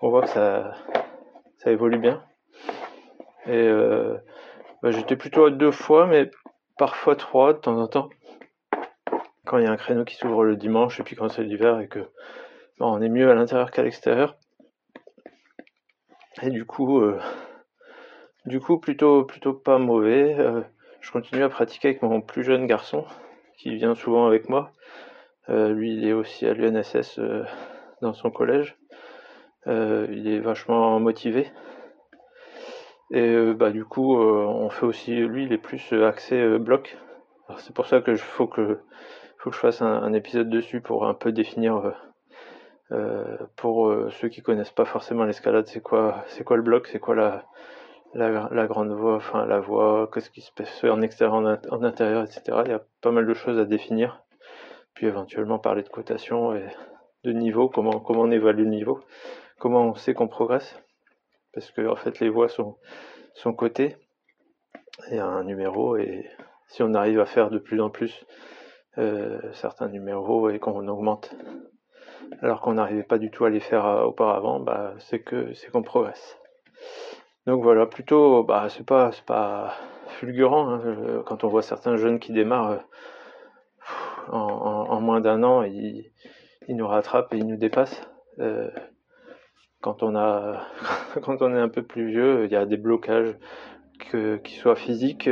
on 0.00 0.10
voit 0.10 0.22
que 0.22 0.28
ça, 0.28 0.72
évolue 1.66 1.98
bien. 1.98 2.22
Et 3.46 3.52
euh, 3.52 4.18
bah, 4.82 4.90
j'étais 4.90 5.14
plutôt 5.14 5.44
à 5.44 5.50
deux 5.50 5.70
fois, 5.70 6.06
mais 6.06 6.30
parfois 6.76 7.14
trois 7.14 7.52
de 7.52 7.58
temps 7.58 7.78
en 7.78 7.86
temps. 7.86 8.10
Quand 9.46 9.58
il 9.58 9.64
y 9.64 9.66
a 9.68 9.70
un 9.70 9.76
créneau 9.76 10.04
qui 10.04 10.16
s'ouvre 10.16 10.44
le 10.44 10.56
dimanche, 10.56 10.98
et 10.98 11.04
puis 11.04 11.14
quand 11.14 11.28
c'est 11.28 11.44
l'hiver 11.44 11.78
et 11.78 11.86
que 11.86 12.10
on 12.80 13.00
est 13.00 13.08
mieux 13.08 13.30
à 13.30 13.34
l'intérieur 13.34 13.70
qu'à 13.70 13.82
l'extérieur. 13.82 14.36
Et 16.42 16.50
du 16.50 16.64
coup, 16.64 17.00
euh, 17.00 17.20
du 18.46 18.60
coup, 18.60 18.78
plutôt, 18.78 19.24
plutôt 19.24 19.54
pas 19.54 19.78
mauvais. 19.78 20.36
Euh, 20.38 20.60
je 21.00 21.10
continue 21.10 21.42
à 21.42 21.48
pratiquer 21.48 21.88
avec 21.88 22.02
mon 22.02 22.20
plus 22.20 22.44
jeune 22.44 22.66
garçon, 22.66 23.04
qui 23.56 23.74
vient 23.74 23.94
souvent 23.94 24.26
avec 24.26 24.48
moi. 24.48 24.70
Euh, 25.48 25.72
lui, 25.72 25.94
il 25.94 26.06
est 26.06 26.12
aussi 26.12 26.46
à 26.46 26.54
l'UNSS 26.54 27.18
euh, 27.18 27.44
dans 28.02 28.14
son 28.14 28.30
collège. 28.30 28.76
il 29.66 30.28
est 30.28 30.40
vachement 30.40 30.98
motivé. 31.00 31.50
Et 33.10 33.52
bah 33.54 33.70
du 33.70 33.84
coup, 33.84 34.16
on 34.16 34.70
fait 34.70 34.86
aussi, 34.86 35.14
lui, 35.14 35.44
il 35.44 35.52
est 35.52 35.58
plus 35.58 35.92
axé 35.92 36.58
bloc. 36.58 36.96
C'est 37.58 37.74
pour 37.74 37.86
ça 37.86 38.00
que 38.00 38.12
que 38.12 38.16
faut 38.16 38.46
que 38.48 38.80
je 39.52 39.58
fasse 39.58 39.82
un, 39.82 40.02
un 40.02 40.12
épisode 40.14 40.48
dessus 40.48 40.80
pour 40.80 41.06
un 41.06 41.14
peu 41.14 41.30
définir. 41.30 41.94
pour 43.56 43.94
ceux 44.10 44.28
qui 44.28 44.42
connaissent 44.42 44.72
pas 44.72 44.84
forcément 44.86 45.24
l'escalade, 45.24 45.66
c'est 45.66 45.82
quoi, 45.82 46.24
c'est 46.28 46.44
quoi 46.44 46.56
le 46.56 46.62
bloc, 46.62 46.88
c'est 46.88 46.98
quoi 46.98 47.14
la, 47.14 47.44
la, 48.14 48.66
grande 48.66 48.92
voie, 48.92 49.16
enfin 49.16 49.46
la 49.46 49.60
voie, 49.60 50.08
qu'est-ce 50.12 50.30
qui 50.30 50.40
se 50.40 50.52
passe 50.52 50.84
en 50.84 51.02
extérieur, 51.02 51.34
en, 51.34 51.82
intérieur, 51.82 52.22
etc. 52.22 52.58
Il 52.64 52.70
y 52.70 52.74
a 52.74 52.82
pas 53.00 53.10
mal 53.10 53.26
de 53.26 53.34
choses 53.34 53.58
à 53.58 53.64
définir. 53.64 54.22
Puis 54.94 55.06
éventuellement 55.06 55.58
parler 55.58 55.82
de 55.82 55.88
cotation 55.88 56.54
et 56.54 56.66
de 57.24 57.32
niveau, 57.32 57.68
comment, 57.68 57.98
comment 58.00 58.22
on 58.22 58.30
évalue 58.30 58.60
le 58.60 58.70
niveau, 58.70 59.00
comment 59.58 59.82
on 59.88 59.94
sait 59.94 60.14
qu'on 60.14 60.28
progresse. 60.28 60.80
Parce 61.52 61.70
que 61.70 61.86
en 61.86 61.96
fait 61.96 62.20
les 62.20 62.28
voies 62.28 62.48
sont, 62.48 62.76
sont 63.34 63.52
cotées. 63.52 63.96
Il 65.10 65.16
y 65.16 65.18
a 65.18 65.26
un 65.26 65.44
numéro 65.44 65.96
et 65.96 66.28
si 66.68 66.82
on 66.82 66.94
arrive 66.94 67.18
à 67.18 67.26
faire 67.26 67.50
de 67.50 67.58
plus 67.58 67.80
en 67.80 67.90
plus 67.90 68.24
euh, 68.98 69.40
certains 69.52 69.88
numéros 69.88 70.50
et 70.50 70.60
qu'on 70.60 70.86
augmente 70.86 71.34
alors 72.40 72.60
qu'on 72.60 72.74
n'arrivait 72.74 73.02
pas 73.02 73.18
du 73.18 73.30
tout 73.30 73.44
à 73.44 73.50
les 73.50 73.60
faire 73.60 73.84
auparavant, 74.06 74.60
bah, 74.60 74.94
c'est 74.98 75.20
que 75.20 75.52
c'est 75.54 75.70
qu'on 75.70 75.82
progresse. 75.82 76.38
Donc 77.46 77.62
voilà, 77.62 77.86
plutôt, 77.86 78.42
bah, 78.42 78.68
c'est 78.70 78.86
pas, 78.86 79.12
c'est 79.12 79.24
pas 79.24 79.74
fulgurant 80.18 80.70
hein, 80.70 81.22
quand 81.26 81.44
on 81.44 81.48
voit 81.48 81.62
certains 81.62 81.96
jeunes 81.96 82.18
qui 82.18 82.32
démarrent 82.32 82.80
en, 84.28 85.00
moins 85.00 85.20
d'un 85.20 85.42
an, 85.42 85.62
ils, 85.62 86.10
nous 86.68 86.86
rattrapent 86.86 87.34
et 87.34 87.38
ils 87.38 87.46
nous 87.46 87.56
dépassent. 87.58 88.08
quand 89.82 90.02
on 90.02 90.16
a, 90.16 90.66
quand 91.22 91.42
on 91.42 91.54
est 91.54 91.60
un 91.60 91.68
peu 91.68 91.82
plus 91.82 92.06
vieux, 92.06 92.44
il 92.46 92.50
y 92.50 92.56
a 92.56 92.64
des 92.64 92.78
blocages 92.78 93.36
qui 94.42 94.54
soient 94.54 94.76
physiques 94.76 95.28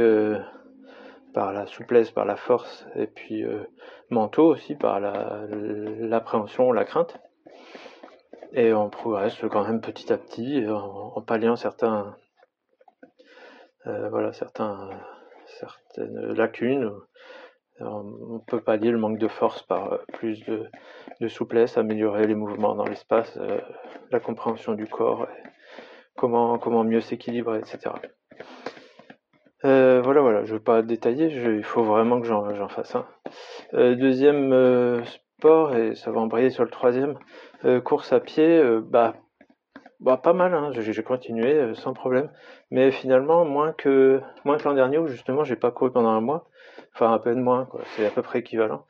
par 1.32 1.52
la 1.52 1.66
souplesse, 1.66 2.10
par 2.10 2.24
la 2.24 2.36
force, 2.36 2.86
et 2.94 3.06
puis 3.06 3.44
euh, 3.44 3.64
mentaux 4.10 4.46
aussi, 4.46 4.74
par 4.74 5.00
l'appréhension, 5.00 6.72
la, 6.72 6.84
crainte. 6.84 7.18
Et 8.54 8.72
on 8.72 8.90
progresse 8.90 9.38
quand 9.50 9.64
même 9.64 9.80
petit 9.80 10.12
à 10.12 10.18
petit 10.18 10.66
en, 10.68 11.20
palliant 11.22 11.56
certains, 11.56 12.16
euh, 13.86 14.08
voilà, 14.10 14.32
certains, 14.32 14.90
certaines 15.46 16.32
lacunes. 16.32 16.92
On 17.80 18.40
peut 18.46 18.60
pallier 18.60 18.90
le 18.90 18.98
manque 18.98 19.18
de 19.18 19.28
force 19.28 19.62
par 19.62 20.00
plus 20.12 20.44
de, 20.44 21.28
souplesse, 21.28 21.78
améliorer 21.78 22.26
les 22.26 22.34
mouvements 22.34 22.74
dans 22.74 22.84
l'espace, 22.84 23.36
euh, 23.38 23.60
la 24.10 24.20
compréhension 24.20 24.74
du 24.74 24.86
corps, 24.86 25.26
comment, 26.16 26.58
comment 26.58 26.84
mieux 26.84 27.00
s'équilibrer, 27.00 27.58
etc. 27.58 27.92
Euh, 29.64 30.00
voilà, 30.02 30.20
voilà, 30.20 30.44
je 30.44 30.54
veux 30.54 30.60
pas 30.60 30.82
détailler, 30.82 31.26
il 31.26 31.62
faut 31.62 31.84
vraiment 31.84 32.20
que 32.20 32.26
j'en 32.26 32.68
fasse 32.68 32.96
un. 32.96 33.06
Euh, 33.74 33.94
deuxième 33.94 34.52
euh, 34.52 35.04
sport, 35.04 35.76
et 35.76 35.94
ça 35.94 36.10
va 36.10 36.20
embrayer 36.20 36.50
sur 36.50 36.64
le 36.64 36.70
troisième, 36.70 37.16
course 37.84 38.12
à 38.12 38.20
pied, 38.20 38.62
bah, 38.82 39.14
bah 40.00 40.16
pas 40.16 40.32
mal, 40.32 40.54
hein, 40.54 40.70
j'ai 40.72 41.02
continué 41.02 41.74
sans 41.74 41.92
problème, 41.92 42.30
mais 42.70 42.90
finalement 42.90 43.44
moins 43.44 43.72
que 43.72 44.20
moins 44.44 44.58
que 44.58 44.64
l'an 44.64 44.74
dernier 44.74 44.98
où 44.98 45.06
justement 45.06 45.44
j'ai 45.44 45.56
pas 45.56 45.70
couru 45.70 45.92
pendant 45.92 46.08
un 46.08 46.20
mois, 46.20 46.48
enfin 46.94 47.12
à 47.12 47.18
peine 47.18 47.40
moins, 47.40 47.68
c'est 47.94 48.06
à 48.06 48.10
peu 48.10 48.22
près 48.22 48.40
équivalent. 48.40 48.86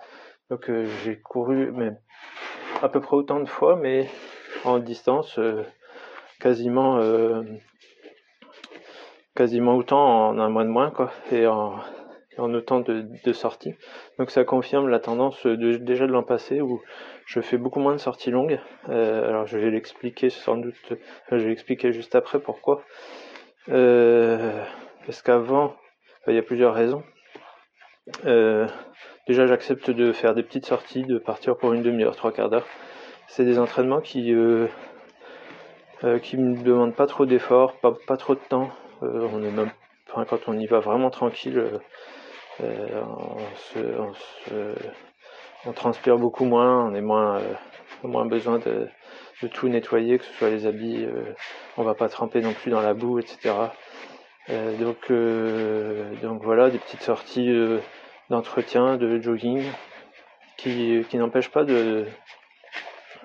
Donc 0.50 0.70
j'ai 1.04 1.20
couru 1.20 1.70
mais 1.72 1.92
à 2.82 2.88
peu 2.88 3.00
près 3.00 3.16
autant 3.16 3.40
de 3.40 3.48
fois, 3.48 3.76
mais 3.76 4.08
en 4.64 4.78
distance 4.78 5.38
quasiment 6.40 6.98
quasiment 9.34 9.76
autant 9.76 10.28
en 10.28 10.38
un 10.38 10.48
mois 10.48 10.64
de 10.64 10.68
moins, 10.68 10.90
quoi, 10.90 11.10
et 11.30 11.46
en, 11.46 11.78
autant 12.38 12.80
de, 12.80 13.32
sorties. 13.32 13.74
Donc 14.18 14.30
ça 14.30 14.44
confirme 14.44 14.88
la 14.88 14.98
tendance 14.98 15.46
déjà 15.46 16.06
de 16.06 16.12
l'an 16.12 16.22
passé 16.22 16.60
où 16.60 16.80
je 17.26 17.40
fais 17.40 17.56
beaucoup 17.56 17.80
moins 17.80 17.92
de 17.92 17.98
sorties 17.98 18.30
longues. 18.30 18.60
Euh, 18.88 19.28
alors 19.28 19.46
je 19.46 19.58
vais 19.58 19.70
l'expliquer 19.70 20.30
sans 20.30 20.56
doute, 20.56 20.74
je 21.30 21.36
vais 21.36 21.52
expliquer 21.52 21.92
juste 21.92 22.14
après 22.14 22.40
pourquoi. 22.40 22.82
Euh, 23.68 24.64
parce 25.06 25.22
qu'avant, 25.22 25.76
il 26.26 26.34
y 26.34 26.38
a 26.38 26.42
plusieurs 26.42 26.74
raisons. 26.74 27.02
Euh, 28.26 28.66
déjà 29.28 29.46
j'accepte 29.46 29.90
de 29.90 30.12
faire 30.12 30.34
des 30.34 30.42
petites 30.42 30.66
sorties, 30.66 31.04
de 31.04 31.18
partir 31.18 31.56
pour 31.56 31.72
une 31.72 31.82
demi-heure, 31.82 32.16
trois 32.16 32.32
quarts 32.32 32.50
d'heure. 32.50 32.66
C'est 33.28 33.44
des 33.44 33.58
entraînements 33.58 34.00
qui 34.00 34.34
qui 36.22 36.36
me 36.36 36.62
demandent 36.64 36.96
pas 36.96 37.06
trop 37.06 37.26
d'efforts, 37.26 37.78
pas, 37.78 37.94
pas 38.06 38.16
trop 38.16 38.34
de 38.34 38.40
temps. 38.48 38.70
On 39.00 39.42
est 39.42 39.50
même, 39.50 39.70
quand 40.12 40.48
on 40.48 40.58
y 40.58 40.66
va 40.66 40.80
vraiment 40.80 41.10
tranquille, 41.10 41.80
on, 42.60 43.36
transpire 45.74 46.18
beaucoup 46.18 46.44
moins, 46.44 46.84
on 46.84 46.94
est 46.94 47.00
moins, 47.00 47.40
moins 48.02 48.26
besoin 48.26 48.58
de, 48.58 48.88
tout 49.52 49.68
nettoyer, 49.68 50.18
que 50.18 50.24
ce 50.24 50.32
soit 50.34 50.50
les 50.50 50.66
habits, 50.66 51.06
on 51.76 51.82
va 51.82 51.94
pas 51.94 52.08
tremper 52.08 52.40
non 52.40 52.52
plus 52.52 52.70
dans 52.70 52.80
la 52.80 52.94
boue, 52.94 53.18
etc. 53.18 53.54
donc, 54.48 55.10
donc 56.22 56.42
voilà, 56.42 56.70
des 56.70 56.78
petites 56.78 57.02
sorties 57.02 57.52
d'entretien, 58.30 58.96
de 58.96 59.20
jogging, 59.20 59.64
qui, 60.56 61.04
qui 61.08 61.16
n'empêchent 61.16 61.50
pas 61.50 61.64
de, 61.64 62.06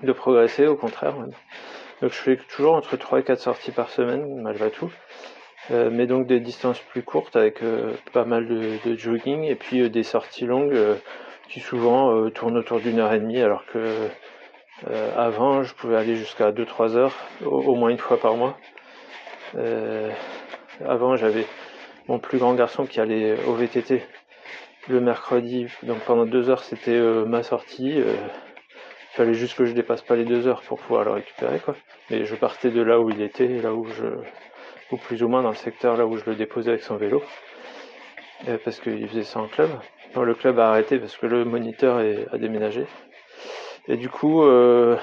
de 0.04 0.12
progresser, 0.12 0.68
au 0.68 0.76
contraire. 0.76 1.16
Donc 2.02 2.12
je 2.12 2.18
fais 2.18 2.38
toujours 2.38 2.76
entre 2.76 2.96
3 2.98 3.20
et 3.20 3.24
4 3.24 3.40
sorties 3.40 3.72
par 3.72 3.90
semaine, 3.90 4.42
malgré 4.42 4.70
tout. 4.70 4.92
Euh, 5.72 5.90
mais 5.92 6.08
donc 6.08 6.28
des 6.28 6.40
distances 6.40 6.80
plus 6.80 7.04
courtes 7.04 7.36
avec 7.36 7.62
euh, 7.62 7.94
pas 8.14 8.24
mal 8.24 8.48
de, 8.48 8.96
jogging 8.96 9.44
et 9.44 9.56
puis 9.56 9.82
euh, 9.82 9.90
des 9.90 10.04
sorties 10.04 10.46
longues 10.46 10.78
qui 11.50 11.60
souvent 11.60 12.30
tournent 12.32 12.58
autour 12.58 12.80
d'une 12.80 13.00
heure 13.00 13.14
et 13.14 13.20
demie 13.20 13.42
alors 13.42 13.66
que 13.66 14.10
avant 15.16 15.64
je 15.64 15.74
pouvais 15.74 15.96
aller 15.96 16.16
jusqu'à 16.16 16.52
2-3 16.52 16.96
heures 16.96 17.16
au, 17.46 17.76
moins 17.76 17.90
une 17.90 17.98
fois 17.98 18.20
par 18.20 18.36
mois. 18.36 18.58
avant 20.86 21.16
j'avais 21.16 21.46
mon 22.08 22.20
plus 22.20 22.38
grand 22.38 22.54
garçon 22.54 22.86
qui 22.86 23.00
allait 23.00 23.38
au 23.46 23.54
VTT 23.54 24.04
le 24.90 25.02
mercredi 25.02 25.68
donc 25.84 26.00
pendant 26.00 26.26
deux 26.26 26.50
heures 26.50 26.64
c'était 26.64 27.00
ma 27.26 27.44
sortie. 27.44 27.96
il 27.98 28.06
fallait 29.14 29.34
juste 29.34 29.58
que 29.58 29.66
je 29.66 29.74
dépasse 29.74 30.02
pas 30.02 30.16
les 30.16 30.26
deux 30.26 30.48
heures 30.48 30.62
pour 30.62 30.80
pouvoir 30.80 31.06
le 31.06 31.12
récupérer 31.12 31.60
quoi. 31.60 31.76
Mais 32.10 32.26
je 32.26 32.36
partais 32.36 32.70
de 32.70 32.82
là 32.82 33.00
où 33.00 33.10
il 33.10 33.22
était, 33.22 33.48
là 33.48 33.74
où 33.74 33.86
je 33.88 34.06
ou 34.92 34.98
plus 34.98 35.24
ou 35.24 35.28
moins 35.28 35.44
dans 35.44 35.50
le 35.50 35.56
secteur 35.56 35.98
là 35.98 36.06
où 36.06 36.18
je 36.18 36.24
le 36.26 36.36
déposais 36.36 36.70
avec 36.70 36.84
son 36.84 36.98
vélo, 36.98 37.22
euh, 38.48 38.58
parce 38.64 38.80
qu'il 38.80 39.08
faisait 39.08 39.24
ça 39.24 39.40
en 39.40 39.48
club. 39.48 39.70
Le 40.16 40.34
club 40.34 40.60
a 40.60 40.70
arrêté 40.70 40.98
parce 41.00 41.16
que 41.18 41.26
le 41.26 41.46
moniteur 41.46 42.02
a 42.32 42.38
déménagé. 42.38 42.86
Et 43.88 43.98
du 43.98 44.10
coup, 44.10 44.44
euh, 44.44 44.98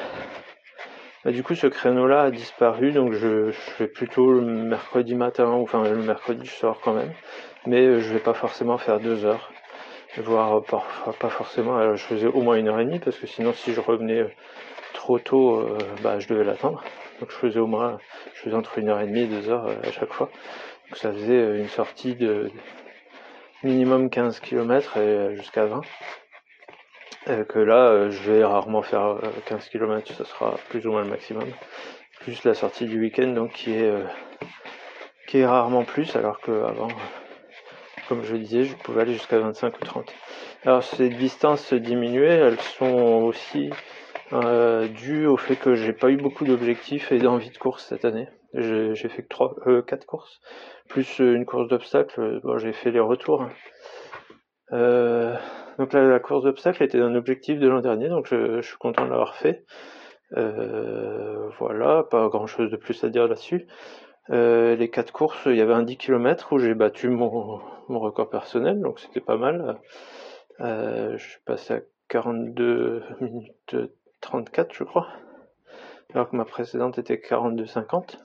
bah, 1.25 1.31
du 1.31 1.43
coup, 1.43 1.55
ce 1.55 1.67
créneau-là 1.67 2.23
a 2.23 2.31
disparu, 2.31 2.93
donc 2.93 3.13
je, 3.13 3.51
fais 3.53 3.87
plutôt 3.87 4.33
le 4.33 4.43
mercredi 4.43 5.15
matin, 5.15 5.47
ou 5.53 5.63
enfin 5.63 5.83
le 5.85 5.97
mercredi 5.97 6.47
je 6.47 6.53
sors 6.53 6.81
quand 6.81 6.93
même, 6.93 7.13
mais 7.67 7.81
euh, 7.81 8.01
je 8.01 8.13
vais 8.13 8.19
pas 8.19 8.35
forcément 8.35 8.77
faire 8.77 9.01
deux 9.01 9.25
heures, 9.25 9.51
voire 10.19 10.63
pas 10.63 11.31
forcément. 11.31 11.97
je 11.97 12.03
faisais 12.03 12.27
au 12.27 12.43
moins 12.43 12.57
une 12.57 12.69
heure 12.69 12.81
et 12.81 12.85
demie 12.85 12.99
parce 12.99 13.17
que 13.17 13.27
sinon, 13.27 13.53
si 13.53 13.73
je 13.73 13.81
revenais 13.81 14.27
trop 14.93 15.19
tôt, 15.19 15.67
bah, 16.03 16.19
je 16.19 16.29
devais 16.29 16.45
l'attendre. 16.45 16.83
Donc 17.21 17.31
je 17.31 17.37
faisais 17.37 17.61
au 17.61 17.67
moins, 17.67 17.99
je 18.35 18.41
faisais 18.41 18.57
entre 18.57 18.79
une 18.79 18.89
heure 18.89 19.01
et 19.01 19.07
demie 19.07 19.21
et 19.21 19.27
deux 19.27 19.49
heures 19.49 19.67
euh, 19.67 19.77
à 19.83 19.93
chaque 19.93 20.13
fois. 20.13 20.31
Donc 20.89 20.99
ça 20.99 21.13
faisait 21.13 21.33
euh, 21.33 21.59
une 21.59 21.69
sortie 21.69 22.15
de 22.15 22.51
minimum 23.65 24.11
15 24.11 24.41
km 24.41 24.97
et 24.97 25.01
euh, 25.01 25.37
jusqu'à 25.37 25.67
20. 25.67 25.81
que 27.49 27.59
là, 27.59 28.11
je 28.11 28.31
vais 28.31 28.45
rarement 28.45 28.83
faire 28.83 29.17
15 29.47 29.69
km, 29.69 30.13
ça 30.13 30.25
sera 30.25 30.55
plus 30.69 30.87
ou 30.87 30.93
moins 30.93 31.03
le 31.03 31.11
maximum. 31.11 31.49
Plus 32.21 32.45
la 32.45 32.55
sortie 32.55 32.87
du 32.87 33.01
week-end, 33.01 33.29
donc 33.29 33.53
qui 33.53 33.73
est, 33.73 33.93
qui 35.27 35.39
est 35.39 35.47
rarement 35.47 35.85
plus, 35.85 36.15
alors 36.17 36.41
qu'avant, 36.41 36.89
comme 38.09 38.23
je 38.23 38.37
disais, 38.37 38.65
je 38.65 38.77
pouvais 38.77 39.03
aller 39.03 39.15
jusqu'à 39.15 39.39
25 39.39 39.81
ou 39.81 39.85
30. 39.85 40.15
Alors 40.65 40.83
ces 40.83 41.09
distances 41.09 41.75
diminuées, 41.75 42.27
elles 42.27 42.61
sont 42.61 43.23
aussi 43.25 43.71
euh, 44.33 44.89
dû 44.89 45.27
au 45.27 45.37
fait 45.37 45.57
que 45.57 45.75
j'ai 45.75 45.93
pas 45.93 46.11
eu 46.11 46.17
beaucoup 46.17 46.45
d'objectifs 46.45 47.13
et 47.13 47.19
d'envie 47.19 47.51
de 47.51 47.59
course 47.59 47.87
cette 47.87 48.05
année. 48.05 48.29
J'ai 48.55 49.09
fait 49.09 49.23
que 49.23 49.29
trois, 49.29 49.55
euh, 49.67 49.83
quatre 49.83 50.07
courses, 50.07 50.41
plus 50.89 51.19
une 51.19 51.45
course 51.45 51.69
d'obstacles. 51.69 52.41
Bon, 52.43 52.59
j'ai 52.59 52.73
fait 52.73 52.91
les 52.91 53.01
retours. 53.01 53.47
Euh, 54.73 55.37
donc 55.79 55.93
la, 55.93 56.05
la 56.05 56.21
course 56.21 56.45
d'obstacles 56.45 56.83
était 56.83 57.01
un 57.01 57.15
objectif 57.15 57.59
de 57.59 57.69
l'an 57.69 57.81
dernier, 57.81 58.09
donc 58.09 58.27
je, 58.27 58.61
suis 58.63 58.77
content 58.77 59.05
de 59.05 59.11
l'avoir 59.11 59.37
fait. 59.37 59.65
Euh, 60.37 61.49
voilà, 61.59 62.05
pas 62.11 62.29
grand 62.29 62.47
chose 62.47 62.71
de 62.71 62.77
plus 62.77 63.05
à 63.05 63.09
dire 63.09 63.29
là-dessus. 63.29 63.67
Euh, 64.31 64.75
les 64.75 64.89
quatre 64.89 65.13
courses, 65.13 65.43
il 65.47 65.57
y 65.57 65.61
avait 65.61 65.75
un 65.75 65.83
10 65.83 65.99
km 65.99 66.53
où 66.53 66.59
j'ai 66.59 66.75
battu 66.75 67.09
mon, 67.09 67.61
mon 67.89 68.01
record 68.01 68.31
personnel, 68.31 68.81
donc 68.81 68.99
c'était 69.01 69.21
pas 69.21 69.37
mal. 69.37 69.79
je 70.59 71.17
suis 71.19 71.41
passé 71.45 71.75
à 71.75 71.81
42 72.09 73.03
minutes 73.21 73.77
34, 74.21 74.73
je 74.73 74.85
crois, 74.85 75.09
alors 76.15 76.31
que 76.31 76.37
ma 76.37 76.45
précédente 76.45 76.99
était 76.99 77.17
42,50. 77.17 78.17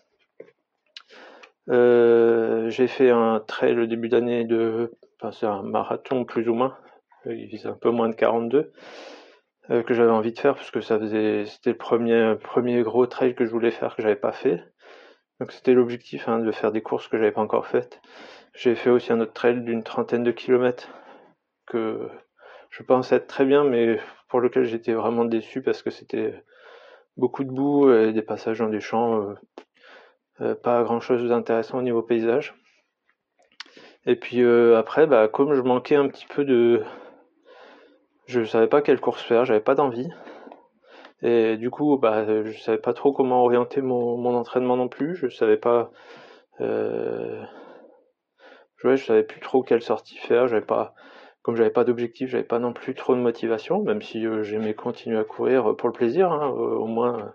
Euh, 1.69 2.69
j'ai 2.69 2.87
fait 2.87 3.11
un 3.11 3.39
trail 3.39 3.73
le 3.75 3.87
début 3.87 4.09
d'année 4.09 4.43
de, 4.43 4.91
enfin 5.19 5.31
c'est 5.31 5.45
un 5.45 5.61
marathon 5.61 6.25
plus 6.25 6.49
ou 6.49 6.55
moins, 6.55 6.77
il 7.25 7.45
vise 7.45 7.67
un 7.67 7.73
peu 7.73 7.91
moins 7.91 8.09
de 8.09 8.15
42, 8.15 8.71
euh, 9.69 9.83
que 9.83 9.93
j'avais 9.93 10.11
envie 10.11 10.33
de 10.33 10.39
faire 10.39 10.55
parce 10.55 10.71
que 10.71 10.81
ça 10.81 10.97
faisait, 10.97 11.45
c'était 11.45 11.71
le 11.71 11.77
premier, 11.77 12.35
premier 12.41 12.81
gros 12.81 13.05
trail 13.05 13.35
que 13.35 13.45
je 13.45 13.51
voulais 13.51 13.71
faire 13.71 13.95
que 13.95 14.01
j'avais 14.01 14.15
pas 14.15 14.31
fait. 14.31 14.63
Donc 15.39 15.51
c'était 15.51 15.73
l'objectif 15.73 16.27
hein, 16.27 16.39
de 16.39 16.51
faire 16.51 16.71
des 16.71 16.81
courses 16.81 17.07
que 17.07 17.17
j'avais 17.17 17.31
pas 17.31 17.41
encore 17.41 17.67
faites. 17.67 18.01
J'ai 18.53 18.75
fait 18.75 18.89
aussi 18.89 19.13
un 19.13 19.21
autre 19.21 19.33
trail 19.33 19.61
d'une 19.63 19.83
trentaine 19.83 20.23
de 20.23 20.31
kilomètres 20.31 20.89
que 21.67 22.09
je 22.71 22.83
pense 22.83 23.11
être 23.11 23.27
très 23.27 23.45
bien, 23.45 23.63
mais 23.63 23.99
pour 24.27 24.41
lequel 24.41 24.65
j'étais 24.65 24.93
vraiment 24.93 25.25
déçu 25.25 25.61
parce 25.61 25.81
que 25.81 25.91
c'était 25.91 26.43
beaucoup 27.17 27.43
de 27.43 27.51
boue 27.51 27.91
et 27.93 28.13
des 28.13 28.21
passages 28.21 28.59
dans 28.59 28.69
des 28.69 28.79
champs, 28.79 29.21
euh, 29.21 29.33
euh, 29.33 29.35
pas 30.63 30.83
grand 30.83 30.99
chose 30.99 31.27
d'intéressant 31.27 31.79
au 31.79 31.81
niveau 31.81 32.01
paysage. 32.01 32.55
Et 34.05 34.15
puis 34.15 34.41
euh, 34.41 34.77
après, 34.77 35.07
bah, 35.07 35.27
comme 35.27 35.53
je 35.53 35.61
manquais 35.61 35.95
un 35.95 36.07
petit 36.07 36.25
peu 36.25 36.45
de. 36.45 36.83
Je 38.27 38.43
savais 38.43 38.67
pas 38.67 38.81
quelle 38.81 38.99
course 38.99 39.21
faire, 39.21 39.45
j'avais 39.45 39.59
pas 39.59 39.75
d'envie. 39.75 40.09
Et 41.21 41.57
du 41.57 41.69
coup, 41.69 41.97
bah, 41.97 42.25
je 42.43 42.57
savais 42.59 42.77
pas 42.77 42.93
trop 42.93 43.11
comment 43.11 43.43
orienter 43.43 43.81
mon, 43.81 44.35
entraînement 44.35 44.77
non 44.77 44.87
plus. 44.87 45.15
Je 45.15 45.27
savais 45.27 45.57
pas. 45.57 45.91
Euh, 46.61 47.43
je 48.77 48.95
savais 48.95 49.23
plus 49.23 49.41
trop 49.41 49.63
quelle 49.63 49.81
sortie 49.81 50.17
faire. 50.17 50.47
J'avais 50.47 50.65
pas, 50.65 50.93
comme 51.41 51.55
j'avais 51.55 51.69
pas 51.69 51.83
d'objectif, 51.83 52.29
j'avais 52.29 52.43
pas 52.43 52.59
non 52.59 52.73
plus 52.73 52.95
trop 52.95 53.15
de 53.15 53.21
motivation, 53.21 53.83
même 53.83 54.01
si 54.01 54.25
euh, 54.25 54.43
j'aimais 54.43 54.73
continuer 54.73 55.19
à 55.19 55.23
courir 55.23 55.75
pour 55.75 55.89
le 55.89 55.93
plaisir, 55.93 56.31
hein, 56.31 56.47
au 56.47 56.85
moins. 56.87 57.33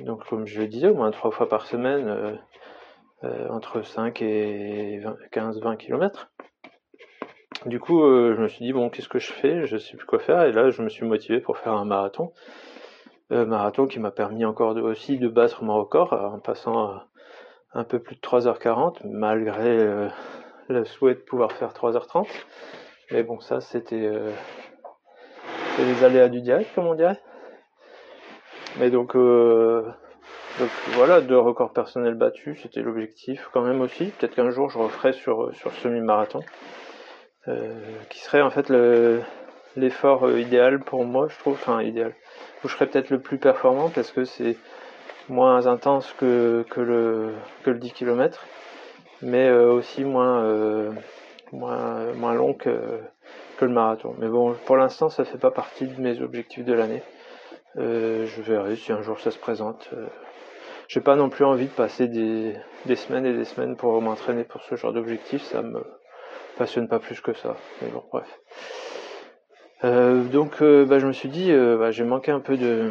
Donc, 0.00 0.24
comme 0.26 0.46
je 0.46 0.60
le 0.60 0.68
disais, 0.68 0.88
au 0.88 0.94
moins 0.94 1.10
trois 1.10 1.30
fois 1.30 1.48
par 1.48 1.66
semaine, 1.66 2.38
entre 3.22 3.82
5 3.82 4.22
et 4.22 5.02
15-20 5.32 5.76
km. 5.76 6.30
Du 7.66 7.80
coup, 7.80 8.00
je 8.00 8.40
me 8.40 8.48
suis 8.48 8.64
dit, 8.64 8.72
bon, 8.72 8.90
qu'est-ce 8.90 9.08
que 9.08 9.18
je 9.18 9.32
fais? 9.32 9.66
Je 9.66 9.76
sais 9.76 9.96
plus 9.96 10.06
quoi 10.06 10.18
faire. 10.18 10.42
Et 10.42 10.52
là, 10.52 10.70
je 10.70 10.82
me 10.82 10.88
suis 10.88 11.04
motivé 11.04 11.40
pour 11.40 11.58
faire 11.58 11.72
un 11.72 11.84
marathon. 11.84 12.32
Euh, 13.30 13.44
marathon 13.44 13.86
qui 13.86 13.98
m'a 13.98 14.10
permis 14.10 14.46
encore 14.46 14.74
aussi 14.76 15.18
de 15.18 15.28
battre 15.28 15.62
mon 15.62 15.76
record 15.76 16.14
euh, 16.14 16.28
en 16.28 16.38
passant 16.38 16.98
un 17.74 17.84
peu 17.84 17.98
plus 17.98 18.16
de 18.16 18.20
3h40 18.20 19.00
malgré 19.04 19.68
euh, 19.68 20.08
le 20.68 20.86
souhait 20.86 21.14
de 21.14 21.20
pouvoir 21.20 21.52
faire 21.52 21.74
3h30. 21.74 22.26
Mais 23.10 23.22
bon, 23.22 23.38
ça 23.40 23.60
c'était 23.60 24.10
les 25.78 26.04
aléas 26.04 26.28
du 26.28 26.40
direct, 26.40 26.70
comme 26.74 26.86
on 26.86 26.94
dirait. 26.94 27.20
Mais 28.78 28.90
donc, 28.90 29.14
donc 29.14 30.70
voilà, 30.92 31.20
deux 31.20 31.38
records 31.38 31.72
personnels 31.72 32.14
battus, 32.14 32.60
c'était 32.62 32.80
l'objectif 32.80 33.48
quand 33.52 33.62
même 33.62 33.80
aussi. 33.80 34.06
Peut-être 34.06 34.34
qu'un 34.34 34.50
jour 34.50 34.70
je 34.70 34.78
referai 34.78 35.12
sur, 35.12 35.54
sur 35.54 35.72
semi-marathon, 35.72 36.40
qui 38.08 38.20
serait 38.20 38.42
en 38.42 38.50
fait 38.50 38.72
l'effort 39.76 40.30
idéal 40.30 40.80
pour 40.80 41.04
moi, 41.04 41.28
je 41.28 41.38
trouve, 41.38 41.54
enfin 41.54 41.82
idéal 41.82 42.14
où 42.64 42.68
je 42.68 42.74
serais 42.74 42.86
peut-être 42.86 43.10
le 43.10 43.20
plus 43.20 43.38
performant 43.38 43.90
parce 43.90 44.10
que 44.10 44.24
c'est 44.24 44.56
moins 45.28 45.66
intense 45.66 46.12
que, 46.18 46.64
que, 46.70 46.80
le, 46.80 47.34
que 47.62 47.70
le 47.70 47.78
10 47.78 47.92
km, 47.92 48.46
mais 49.22 49.48
euh, 49.48 49.70
aussi 49.72 50.04
moins, 50.04 50.42
euh, 50.42 50.90
moins, 51.52 52.12
moins 52.14 52.34
long 52.34 52.54
que, 52.54 53.00
que 53.58 53.64
le 53.64 53.72
marathon. 53.72 54.14
Mais 54.18 54.28
bon, 54.28 54.54
pour 54.64 54.76
l'instant, 54.76 55.10
ça 55.10 55.24
fait 55.24 55.38
pas 55.38 55.50
partie 55.50 55.86
de 55.86 56.00
mes 56.00 56.20
objectifs 56.22 56.64
de 56.64 56.72
l'année. 56.72 57.02
Euh, 57.76 58.26
je 58.26 58.42
verrai 58.42 58.76
si 58.76 58.92
un 58.92 59.02
jour 59.02 59.20
ça 59.20 59.30
se 59.30 59.38
présente. 59.38 59.90
J'ai 60.88 61.00
pas 61.00 61.16
non 61.16 61.28
plus 61.28 61.44
envie 61.44 61.66
de 61.66 61.70
passer 61.70 62.08
des, 62.08 62.56
semaines 62.96 63.26
et 63.26 63.34
des 63.34 63.44
semaines 63.44 63.76
pour 63.76 64.00
m'entraîner 64.00 64.44
pour 64.44 64.62
ce 64.62 64.74
genre 64.74 64.92
d'objectif. 64.92 65.42
Ça 65.42 65.60
me 65.62 65.84
passionne 66.56 66.88
pas 66.88 66.98
plus 66.98 67.20
que 67.20 67.34
ça. 67.34 67.56
Euh, 69.84 70.24
donc 70.24 70.62
euh, 70.62 70.86
bah, 70.86 70.98
je 70.98 71.06
me 71.06 71.12
suis 71.12 71.28
dit, 71.28 71.52
euh, 71.52 71.76
bah, 71.76 71.90
j'ai 71.90 72.04
manqué 72.04 72.32
un 72.32 72.40
peu 72.40 72.56
de, 72.56 72.90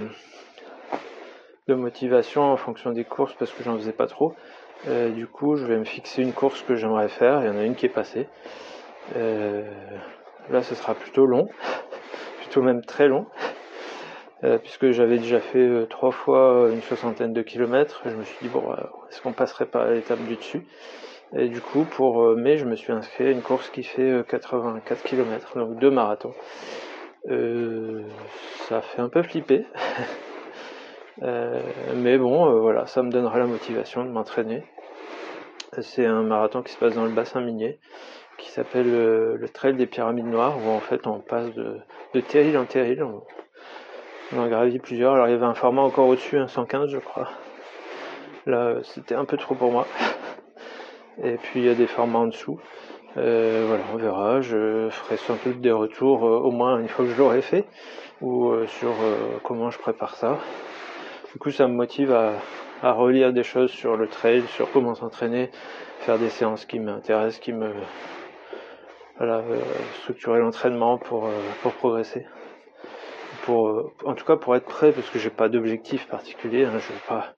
de 1.68 1.74
motivation 1.74 2.44
en 2.44 2.56
fonction 2.56 2.92
des 2.92 3.04
courses 3.04 3.34
parce 3.34 3.52
que 3.52 3.64
j'en 3.64 3.76
faisais 3.78 3.92
pas 3.92 4.08
trop. 4.08 4.36
du 4.86 5.26
coup, 5.26 5.58
je 5.58 5.66
vais 5.66 5.78
me 5.78 5.84
fixer 5.84 6.22
une 6.22 6.34
course 6.34 6.62
que 6.62 6.76
j'aimerais 6.76 7.10
faire. 7.10 7.42
Il 7.42 7.48
y 7.48 7.50
en 7.50 7.58
a 7.58 7.64
une 7.64 7.76
qui 7.76 7.88
est 7.88 7.90
passée. 7.90 8.28
là, 9.16 10.62
ce 10.62 10.76
sera 10.76 10.94
plutôt 10.94 11.26
long, 11.26 11.48
plutôt 12.42 12.62
même 12.62 12.86
très 12.86 13.08
long, 13.08 13.26
puisque 14.64 14.92
j'avais 14.92 15.18
déjà 15.18 15.40
fait 15.40 15.88
trois 15.90 16.12
fois 16.12 16.70
une 16.72 16.82
soixantaine 16.82 17.34
de 17.34 17.42
kilomètres. 17.42 18.02
Je 18.06 18.16
me 18.16 18.24
suis 18.24 18.38
dit 18.42 18.50
bon, 18.50 18.64
est-ce 19.10 19.22
qu'on 19.22 19.34
passerait 19.34 19.66
pas 19.66 19.86
à 19.86 19.92
l'étape 19.92 20.24
du 20.26 20.36
dessus? 20.36 20.62
Et 21.36 21.50
du 21.50 21.60
coup, 21.60 21.84
pour 21.84 22.36
mai, 22.36 22.58
je 22.58 22.66
me 22.66 22.76
suis 22.76 22.94
inscrit 22.94 23.26
à 23.26 23.32
une 23.32 23.42
course 23.42 23.70
qui 23.70 23.84
fait 23.84 24.24
84 24.28 25.04
km, 25.04 25.58
donc 25.58 25.80
deux 25.80 25.92
marathons. 25.92 26.34
Euh, 27.30 28.04
ça 28.70 28.82
fait 28.82 29.02
un 29.02 29.10
peu 29.10 29.24
flipper. 29.24 29.66
Euh, 31.24 31.60
mais 31.96 32.20
bon, 32.20 32.48
euh, 32.48 32.60
voilà, 32.60 32.86
ça 32.86 33.02
me 33.02 33.10
donnera 33.10 33.40
la 33.40 33.48
motivation 33.48 34.06
de 34.06 34.12
m'entraîner. 34.12 34.64
C'est 35.82 36.06
un 36.06 36.22
marathon 36.22 36.62
qui 36.62 36.72
se 36.72 36.78
passe 36.78 36.94
dans 36.94 37.06
le 37.06 37.12
bassin 37.12 37.42
minier, 37.42 37.80
qui 38.38 38.52
s'appelle 38.52 38.86
le 38.92 39.50
Trail 39.52 39.74
des 39.74 39.88
Pyramides 39.88 40.28
Noires, 40.28 40.60
où 40.64 40.70
en 40.70 40.80
fait 40.80 41.08
on 41.08 41.20
passe 41.20 41.52
de, 41.56 41.82
terril 42.22 42.56
en 42.56 42.66
terril. 42.66 43.04
On 44.34 44.40
en 44.40 44.48
gravit 44.48 44.80
plusieurs. 44.80 45.14
Alors 45.14 45.28
il 45.28 45.32
y 45.32 45.34
avait 45.34 45.46
un 45.46 45.54
format 45.54 45.82
encore 45.82 46.08
au-dessus, 46.08 46.38
un 46.38 46.48
115 46.48 46.90
je 46.90 46.98
crois. 46.98 47.30
Là, 48.46 48.76
c'était 48.84 49.16
un 49.16 49.26
peu 49.26 49.38
trop 49.38 49.56
pour 49.56 49.72
moi. 49.72 49.86
Et 51.24 51.36
puis 51.36 51.62
il 51.62 51.66
y 51.66 51.70
a 51.70 51.76
des 51.76 51.88
formats 51.88 52.20
en 52.20 52.28
dessous. 52.28 52.60
Euh, 53.18 53.66
voilà, 53.68 53.84
on 53.94 53.98
verra. 53.98 54.42
Je 54.42 54.90
ferai 54.90 55.18
sans 55.18 55.38
doute 55.44 55.60
des 55.60 55.72
retours 55.72 56.26
euh, 56.26 56.40
au 56.40 56.52
moins 56.52 56.80
une 56.80 56.88
fois 56.88 57.06
que 57.06 57.12
je 57.12 57.18
l'aurai 57.18 57.42
fait 57.42 57.66
ou 58.22 58.50
euh, 58.50 58.68
sur 58.68 58.94
comment 59.44 59.70
je 59.70 59.78
prépare 59.78 60.16
ça. 60.16 60.38
Du 61.34 61.40
coup, 61.40 61.52
ça 61.52 61.68
me 61.68 61.74
motive 61.74 62.14
à, 62.14 62.34
à, 62.82 62.94
relire 62.94 63.34
des 63.34 63.44
choses 63.44 63.70
sur 63.70 63.96
le 63.96 64.08
trail, 64.08 64.44
sur 64.48 64.72
comment 64.72 64.96
s'entraîner, 64.96 65.52
faire 66.00 66.18
des 66.18 66.30
séances 66.30 66.66
qui 66.66 66.80
m'intéressent, 66.80 67.40
qui 67.40 67.54
me 67.54 67.72
voilà, 69.18 69.44
structurer 70.02 70.40
l'entraînement 70.40 70.98
pour 70.98 71.30
pour 71.62 71.74
progresser. 71.74 72.26
En 73.50 74.14
tout 74.14 74.26
cas 74.26 74.36
pour 74.36 74.56
être 74.56 74.66
prêt 74.66 74.92
parce 74.92 75.10
que 75.10 75.20
j'ai 75.20 75.30
pas 75.30 75.50
d'objectif 75.50 76.08
particulier. 76.08 76.66
Hein, 76.66 76.80
je 76.80 76.94
veux 76.94 77.00
pas 77.08 77.34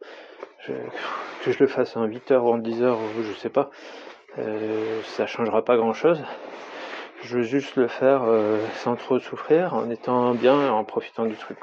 que 1.43 1.51
je 1.51 1.59
le 1.59 1.67
fasse 1.67 1.95
en 1.95 2.05
8 2.05 2.31
heures 2.31 2.45
ou 2.45 2.53
en 2.53 2.57
10 2.57 2.83
heures, 2.83 2.99
je 3.21 3.33
sais 3.33 3.49
pas. 3.49 3.69
Euh, 4.37 5.01
ça 5.03 5.25
changera 5.25 5.63
pas 5.63 5.77
grand 5.77 5.93
chose. 5.93 6.21
Je 7.23 7.37
veux 7.37 7.43
juste 7.43 7.75
le 7.75 7.87
faire 7.87 8.23
euh, 8.23 8.59
sans 8.75 8.95
trop 8.95 9.19
souffrir, 9.19 9.73
en 9.73 9.89
étant 9.89 10.33
bien 10.33 10.61
et 10.61 10.69
en 10.69 10.83
profitant 10.83 11.25
du 11.25 11.35
truc. 11.35 11.57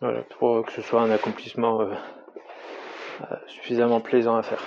Voilà, 0.00 0.22
pour 0.38 0.64
que 0.64 0.72
ce 0.72 0.82
soit 0.82 1.00
un 1.02 1.10
accomplissement 1.10 1.82
euh, 1.82 1.94
suffisamment 3.46 4.00
plaisant 4.00 4.36
à 4.36 4.42
faire. 4.42 4.62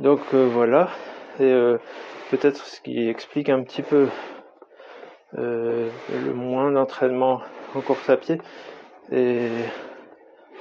Donc 0.00 0.20
voilà, 0.32 0.90
et 1.40 1.52
peut-être 2.30 2.64
ce 2.64 2.80
qui 2.80 3.08
explique 3.08 3.48
un 3.48 3.64
petit 3.64 3.82
peu 3.82 4.08
le 5.32 6.32
moins 6.32 6.57
d'entraînement 6.78 7.40
en 7.74 7.80
course 7.80 8.08
à 8.08 8.16
pied 8.16 8.40
et 9.10 9.48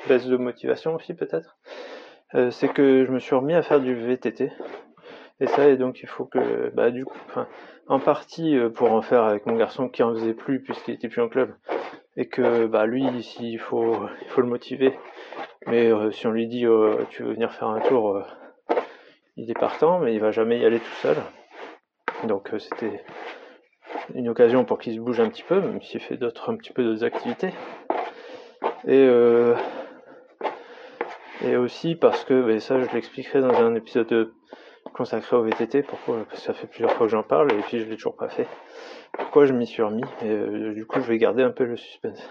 baisse 0.07 0.25
de 0.25 0.37
motivation 0.37 0.95
aussi 0.95 1.13
peut-être. 1.13 1.57
Euh, 2.35 2.51
c'est 2.51 2.69
que 2.69 3.05
je 3.05 3.11
me 3.11 3.19
suis 3.19 3.35
remis 3.35 3.53
à 3.53 3.61
faire 3.61 3.79
du 3.79 3.93
VTT. 3.93 4.51
Et 5.39 5.47
ça, 5.47 5.69
et 5.69 5.77
donc 5.77 6.01
il 6.01 6.07
faut 6.07 6.25
que, 6.25 6.71
bah, 6.73 6.89
du 6.89 7.05
coup, 7.05 7.17
en 7.87 7.99
partie 7.99 8.57
euh, 8.57 8.69
pour 8.69 8.91
en 8.91 9.01
faire 9.01 9.23
avec 9.23 9.45
mon 9.45 9.55
garçon 9.55 9.87
qui 9.87 10.01
en 10.01 10.13
faisait 10.13 10.33
plus 10.33 10.61
puisqu'il 10.61 10.95
était 10.95 11.09
plus 11.09 11.21
en 11.21 11.29
club, 11.29 11.53
et 12.15 12.27
que, 12.27 12.65
bah, 12.65 12.87
lui, 12.87 13.05
ici, 13.05 13.51
il 13.51 13.59
faut, 13.59 13.95
il 14.23 14.27
faut 14.29 14.41
le 14.41 14.47
motiver. 14.47 14.97
Mais 15.67 15.91
euh, 15.91 16.11
si 16.11 16.25
on 16.25 16.31
lui 16.31 16.47
dit, 16.47 16.65
tu 17.09 17.23
veux 17.23 17.33
venir 17.33 17.53
faire 17.53 17.67
un 17.67 17.81
tour, 17.81 18.23
il 19.35 19.51
est 19.51 19.59
partant, 19.59 19.99
mais 19.99 20.15
il 20.15 20.19
va 20.19 20.31
jamais 20.31 20.59
y 20.59 20.65
aller 20.65 20.79
tout 20.79 20.95
seul. 21.01 21.17
Donc 22.23 22.49
c'était 22.57 23.03
une 24.13 24.29
occasion 24.29 24.65
pour 24.65 24.79
qu'il 24.79 24.93
se 24.93 24.99
bouge 24.99 25.19
un 25.19 25.29
petit 25.29 25.43
peu, 25.43 25.59
même 25.59 25.81
s'il 25.81 26.01
fait 26.01 26.17
d'autres, 26.17 26.51
un 26.51 26.57
petit 26.57 26.73
peu 26.73 26.83
d'autres 26.83 27.03
activités. 27.03 27.53
Et 28.87 29.07
et 31.45 31.55
aussi 31.55 31.95
parce 31.95 32.23
que, 32.23 32.49
et 32.49 32.59
ça 32.59 32.81
je 32.81 32.91
l'expliquerai 32.93 33.41
dans 33.41 33.53
un 33.53 33.75
épisode 33.75 34.31
consacré 34.93 35.35
au 35.35 35.43
VTT, 35.43 35.83
pourquoi, 35.83 36.25
parce 36.25 36.41
que 36.41 36.45
ça 36.47 36.53
fait 36.53 36.67
plusieurs 36.67 36.91
fois 36.93 37.05
que 37.05 37.11
j'en 37.11 37.23
parle 37.23 37.51
et 37.51 37.61
puis 37.61 37.79
je 37.79 37.85
l'ai 37.85 37.95
toujours 37.95 38.15
pas 38.15 38.29
fait. 38.29 38.47
Pourquoi 39.13 39.45
je 39.45 39.53
m'y 39.53 39.67
suis 39.67 39.83
remis 39.83 40.03
et 40.21 40.29
euh, 40.29 40.73
du 40.73 40.85
coup 40.85 40.99
je 40.99 41.07
vais 41.07 41.17
garder 41.17 41.43
un 41.43 41.51
peu 41.51 41.65
le 41.65 41.77
suspense. 41.77 42.29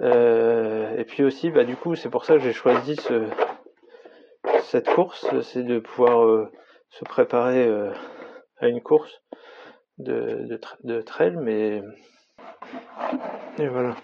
Euh, 0.00 0.96
et 0.96 1.04
puis 1.04 1.24
aussi, 1.24 1.50
bah 1.50 1.64
du 1.64 1.76
coup 1.76 1.94
c'est 1.94 2.08
pour 2.08 2.24
ça 2.24 2.34
que 2.34 2.40
j'ai 2.40 2.52
choisi 2.52 2.96
ce, 2.96 3.24
cette 4.62 4.88
course, 4.88 5.26
c'est 5.42 5.64
de 5.64 5.78
pouvoir 5.80 6.24
euh, 6.24 6.50
se 6.90 7.04
préparer 7.04 7.68
à 8.60 8.68
une 8.68 8.80
course 8.80 9.22
de, 9.98 11.00
trail, 11.02 11.36
mais 11.36 11.82
et 13.58 13.66
voilà. 13.68 13.96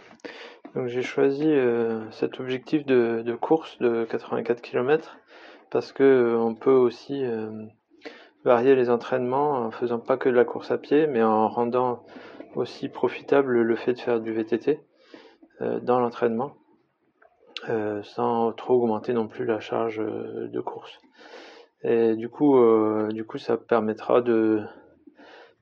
Donc 0.74 0.88
j'ai 0.88 1.02
choisi 1.02 1.46
euh, 1.46 2.10
cet 2.10 2.40
objectif 2.40 2.84
de, 2.84 3.22
de, 3.24 3.34
course 3.34 3.78
de 3.78 4.04
84 4.04 4.60
km 4.60 5.16
parce 5.70 5.92
que 5.92 6.02
euh, 6.02 6.36
on 6.36 6.54
peut 6.54 6.72
aussi 6.72 7.24
euh, 7.24 7.50
varier 8.44 8.74
les 8.74 8.90
entraînements 8.90 9.66
en 9.66 9.70
faisant 9.70 10.00
pas 10.00 10.16
que 10.16 10.28
de 10.28 10.34
la 10.34 10.44
course 10.44 10.72
à 10.72 10.78
pied, 10.78 11.06
mais 11.06 11.22
en 11.22 11.48
rendant 11.48 12.04
aussi 12.56 12.88
profitable 12.88 13.62
le 13.62 13.76
fait 13.76 13.94
de 13.94 14.00
faire 14.00 14.20
du 14.20 14.32
VTT 14.32 14.80
dans 15.82 16.00
l'entraînement, 16.00 16.54
sans 18.02 18.52
trop 18.52 18.74
augmenter 18.74 19.12
non 19.12 19.28
plus 19.28 19.44
la 19.44 19.60
charge 19.60 19.98
de 19.98 20.60
course. 20.60 21.00
Et 21.82 22.14
du 22.16 22.28
coup, 22.28 22.56
du 23.10 23.24
coup, 23.24 23.38
ça 23.38 23.56
permettra 23.56 24.20
de 24.20 24.62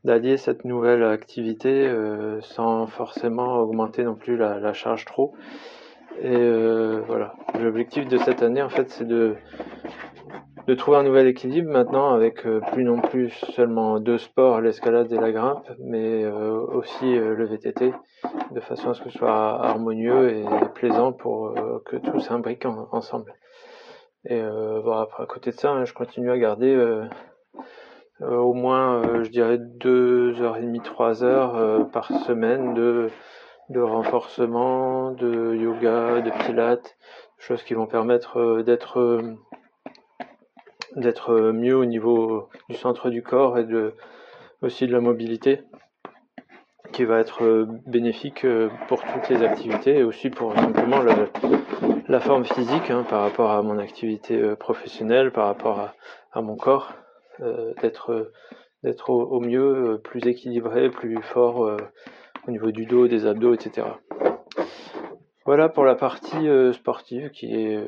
d'allier 0.04 0.36
cette 0.36 0.64
nouvelle 0.64 1.04
activité 1.04 1.86
euh, 1.86 2.40
sans 2.40 2.86
forcément 2.86 3.60
augmenter 3.60 4.04
non 4.04 4.14
plus 4.14 4.36
la, 4.36 4.72
charge 4.72 5.04
trop. 5.04 5.34
Et 6.20 6.36
euh, 6.36 7.00
voilà, 7.06 7.34
l'objectif 7.60 8.06
de 8.06 8.18
cette 8.18 8.42
année 8.42 8.62
en 8.62 8.68
fait 8.68 8.90
c'est 8.90 9.06
de 9.06 9.36
de 10.68 10.74
trouver 10.74 10.98
un 10.98 11.02
nouvel 11.02 11.26
équilibre 11.26 11.72
maintenant 11.72 12.12
avec 12.12 12.46
euh, 12.46 12.60
plus 12.72 12.84
non 12.84 13.00
plus 13.00 13.30
seulement 13.30 13.98
deux 13.98 14.18
sports, 14.18 14.60
l'escalade 14.60 15.10
et 15.10 15.18
la 15.18 15.32
grimpe, 15.32 15.66
mais 15.80 16.24
aussi 16.24 17.16
le 17.16 17.44
VTT, 17.46 17.92
de 18.52 18.60
façon 18.60 18.90
à 18.90 18.94
ce 18.94 19.02
que 19.02 19.10
ce 19.10 19.18
soit 19.18 19.60
harmonieux 19.64 20.30
et 20.30 20.44
plaisant 20.74 21.12
pour 21.12 21.52
que 21.84 21.96
tout 21.96 22.20
s'imbrique 22.20 22.64
ensemble. 22.92 23.34
Et 24.24 24.40
bon, 24.40 24.92
après, 24.92 25.24
à 25.24 25.26
côté 25.26 25.50
de 25.50 25.56
ça, 25.56 25.72
hein, 25.72 25.84
je 25.84 25.94
continue 25.94 26.30
à 26.30 26.38
garder 26.38 26.76
au 28.28 28.54
moins, 28.54 29.22
je 29.22 29.30
dirais, 29.30 29.58
deux 29.58 30.40
heures 30.40 30.56
et 30.56 30.62
demie, 30.62 30.80
trois 30.80 31.24
heures 31.24 31.88
par 31.90 32.06
semaine 32.24 32.74
de, 32.74 33.08
de 33.68 33.80
renforcement, 33.80 35.10
de 35.12 35.54
yoga, 35.54 36.20
de 36.20 36.30
pilates, 36.44 36.96
choses 37.38 37.62
qui 37.64 37.74
vont 37.74 37.86
permettre 37.86 38.62
d'être 38.62 38.98
euh, 41.28 41.52
mieux 41.52 41.76
au 41.76 41.84
niveau 41.84 42.48
du 42.68 42.76
centre 42.76 43.10
du 43.10 43.22
corps 43.22 43.58
et 43.58 43.64
de, 43.64 43.94
aussi 44.60 44.86
de 44.86 44.92
la 44.92 45.00
mobilité 45.00 45.62
qui 46.92 47.04
va 47.04 47.18
être 47.18 47.42
euh, 47.42 47.66
bénéfique 47.86 48.44
euh, 48.44 48.68
pour 48.88 49.02
toutes 49.02 49.28
les 49.28 49.42
activités 49.42 49.98
et 49.98 50.04
aussi 50.04 50.30
pour 50.30 50.54
simplement 50.54 51.02
la 52.08 52.20
forme 52.20 52.44
physique 52.44 52.90
hein, 52.90 53.04
par 53.08 53.22
rapport 53.22 53.50
à 53.50 53.62
mon 53.62 53.78
activité 53.78 54.54
professionnelle, 54.56 55.32
par 55.32 55.46
rapport 55.46 55.80
à, 55.80 55.94
à 56.32 56.42
mon 56.42 56.56
corps, 56.56 56.92
d'être 57.40 58.32
d'être 58.82 59.10
au, 59.10 59.40
mieux 59.40 60.00
plus 60.02 60.26
équilibré, 60.26 60.90
plus 60.90 61.22
fort 61.22 61.76
au 62.46 62.50
niveau 62.50 62.72
du 62.72 62.84
dos, 62.86 63.06
des 63.06 63.26
abdos, 63.26 63.54
etc. 63.54 63.86
Voilà 65.46 65.68
pour 65.68 65.84
la 65.84 65.94
partie 65.94 66.48
sportive 66.72 67.30
qui 67.30 67.54
est 67.54 67.78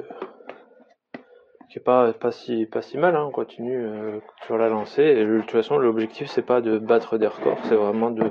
qui 1.74 1.80
est 1.80 1.82
pas 1.82 2.12
pas 2.12 2.30
si 2.30 2.66
pas 2.66 2.82
si 2.82 2.98
mal 2.98 3.16
hein, 3.16 3.24
on 3.26 3.32
continue 3.32 3.84
euh, 3.84 4.20
sur 4.46 4.56
la 4.56 4.68
lancée. 4.68 5.12
De 5.12 5.40
toute 5.40 5.50
façon 5.50 5.76
l'objectif 5.76 6.28
c'est 6.28 6.46
pas 6.46 6.60
de 6.60 6.78
battre 6.78 7.18
des 7.18 7.26
records 7.26 7.58
c'est 7.64 7.74
vraiment 7.74 8.12
de 8.12 8.30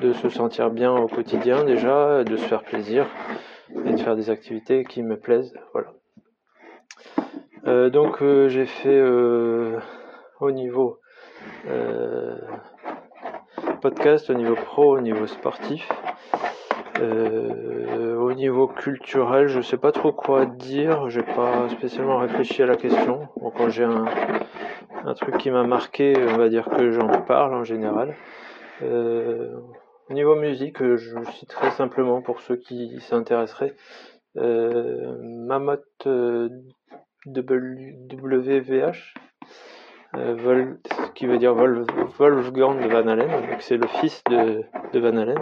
de 0.00 0.12
se 0.12 0.28
sentir 0.28 0.70
bien 0.70 0.94
au 0.94 1.08
quotidien 1.08 1.64
déjà 1.64 2.22
de 2.22 2.36
se 2.36 2.44
faire 2.44 2.62
plaisir 2.62 3.08
et 3.84 3.90
de 3.90 3.96
faire 3.96 4.14
des 4.14 4.30
activités 4.30 4.84
qui 4.84 5.02
me 5.02 5.16
plaisent 5.16 5.58
voilà. 5.72 5.88
Euh, 7.66 7.90
donc 7.90 8.22
euh, 8.22 8.48
j'ai 8.48 8.66
fait 8.66 9.00
au 10.40 10.50
niveau 10.50 10.98
podcast 13.80 14.30
au 14.30 14.34
niveau 14.34 14.54
pro 14.54 14.96
au 14.96 15.00
niveau 15.00 15.26
sportif 15.26 15.88
euh, 17.00 18.16
au 18.16 18.32
niveau 18.32 18.66
culturel, 18.66 19.46
je 19.46 19.60
sais 19.60 19.76
pas 19.76 19.92
trop 19.92 20.12
quoi 20.12 20.46
dire. 20.46 21.08
J'ai 21.10 21.22
pas 21.22 21.68
spécialement 21.68 22.18
réfléchi 22.18 22.62
à 22.62 22.66
la 22.66 22.76
question. 22.76 23.28
Quand 23.56 23.68
j'ai 23.68 23.84
un, 23.84 24.04
un 25.04 25.14
truc 25.14 25.38
qui 25.38 25.50
m'a 25.50 25.62
marqué, 25.64 26.14
on 26.16 26.36
va 26.36 26.48
dire 26.48 26.68
que 26.68 26.90
j'en 26.90 27.22
parle 27.22 27.54
en 27.54 27.64
général. 27.64 28.16
Euh, 28.82 29.54
au 30.10 30.14
niveau 30.14 30.34
musique, 30.36 30.82
je 30.82 31.18
citerai 31.32 31.70
simplement 31.70 32.20
pour 32.20 32.40
ceux 32.40 32.56
qui 32.56 32.98
s'intéresseraient 33.00 33.74
euh, 34.36 35.14
euh, 36.06 36.48
WVH, 37.26 37.54
euh, 38.76 39.27
Vol, 40.14 40.78
qui 41.14 41.26
veut 41.26 41.38
dire 41.38 41.54
Wolfgang 41.54 42.80
de 42.80 42.88
Van 42.88 43.06
Halen, 43.06 43.30
c'est 43.60 43.76
le 43.76 43.86
fils 43.86 44.22
de, 44.24 44.64
Van 44.94 45.16
Halen 45.16 45.38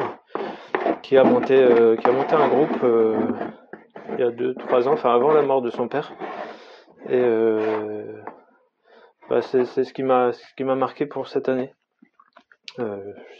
qui 1.02 1.16
a 1.16 1.24
monté, 1.24 1.56
euh, 1.56 1.96
qui 1.96 2.08
a 2.08 2.12
monté 2.12 2.34
un 2.34 2.48
groupe 2.48 2.82
euh, 2.82 3.16
il 4.14 4.20
y 4.20 4.22
a 4.24 4.30
2-3 4.30 4.88
ans, 4.88 4.92
enfin 4.92 5.14
avant 5.14 5.32
la 5.32 5.42
mort 5.42 5.62
de 5.62 5.70
son 5.70 5.88
père. 5.88 6.12
Et 7.08 7.20
euh, 7.20 8.22
bah, 9.30 9.40
c'est 9.40 9.64
ce 9.64 9.92
qui 9.92 10.02
m'a 10.02 10.74
marqué 10.74 11.06
pour 11.06 11.28
cette 11.28 11.48
année. 11.48 11.72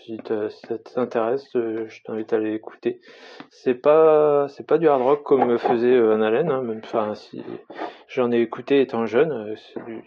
Si, 0.05 0.19
ça 0.27 0.79
t'intéresse, 0.79 1.49
je 1.55 2.03
t'invite 2.05 2.33
à 2.33 2.37
aller 2.37 2.55
écouter. 2.55 3.01
C'est 3.51 3.75
pas 3.75 4.47
c'est 4.49 4.67
pas 4.67 4.79
du 4.79 4.89
hard 4.89 5.03
rock 5.03 5.23
comme 5.25 5.59
faisait 5.59 6.01
Van 6.01 6.21
Halen, 6.21 6.51
hein, 6.51 6.63
même 6.63 6.81
enfin 6.83 7.15
si 7.15 7.43
j'en 8.09 8.33
ai 8.33 8.41
écouté 8.41 8.81
étant 8.81 9.07
jeune, 9.07 9.55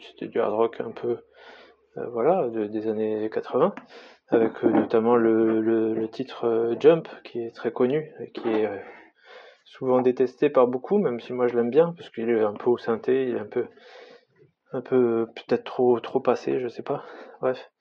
c'était 0.01 0.27
du, 0.27 0.39
hard 0.39 0.53
rock 0.53 0.81
un 0.81 0.91
peu 0.91 1.17
voilà 1.95 2.47
des 2.49 2.87
années 2.87 3.29
80 3.31 3.73
avec 4.31 4.63
euh, 4.63 4.69
notamment 4.69 5.15
le, 5.15 5.61
le, 5.61 6.07
titre 6.09 6.45
euh, 6.45 6.75
Jump 6.79 7.07
qui 7.23 7.39
est 7.39 7.55
très 7.55 7.71
connu 7.71 8.11
et 8.19 8.31
qui 8.31 8.47
est 8.47 8.65
euh, 8.65 8.77
souvent 9.65 10.01
détesté 10.01 10.49
par 10.49 10.67
beaucoup, 10.67 10.97
même 10.97 11.19
si 11.19 11.33
moi 11.33 11.47
je 11.47 11.55
l'aime 11.55 11.71
bien 11.71 11.93
parce 11.97 12.09
qu'il 12.09 12.29
est 12.29 12.43
un 12.43 12.53
peu 12.53 12.69
au 12.69 12.77
synthé, 12.77 13.27
il 13.29 13.35
est 13.35 13.39
un 13.39 13.45
peu 13.45 13.67
un 14.71 14.81
peu 14.81 15.27
peut-être 15.35 15.63
trop 15.63 15.99
trop 15.99 16.19
passé, 16.19 16.59
je 16.59 16.67
sais 16.67 16.83
pas. 16.83 17.03
Bref, 17.41 17.71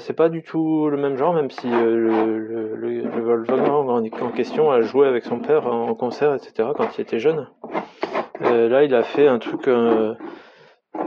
c'est 0.00 0.12
pas 0.12 0.28
du 0.28 0.42
tout 0.42 0.88
le 0.90 0.96
même 0.96 1.16
genre, 1.16 1.32
même 1.32 1.50
si 1.50 1.68
le, 1.68 2.38
le, 2.38 2.76
le, 2.76 4.22
en 4.22 4.30
question 4.30 4.70
a 4.70 4.80
joué 4.82 5.06
avec 5.06 5.24
son 5.24 5.38
père 5.38 5.66
en 5.66 5.94
concert, 5.94 6.34
etc. 6.34 6.70
quand 6.76 6.96
il 6.96 7.00
était 7.00 7.18
jeune. 7.18 7.48
là, 8.40 8.84
il 8.84 8.94
a 8.94 9.02
fait 9.02 9.28
un 9.28 9.38
truc 9.38 9.68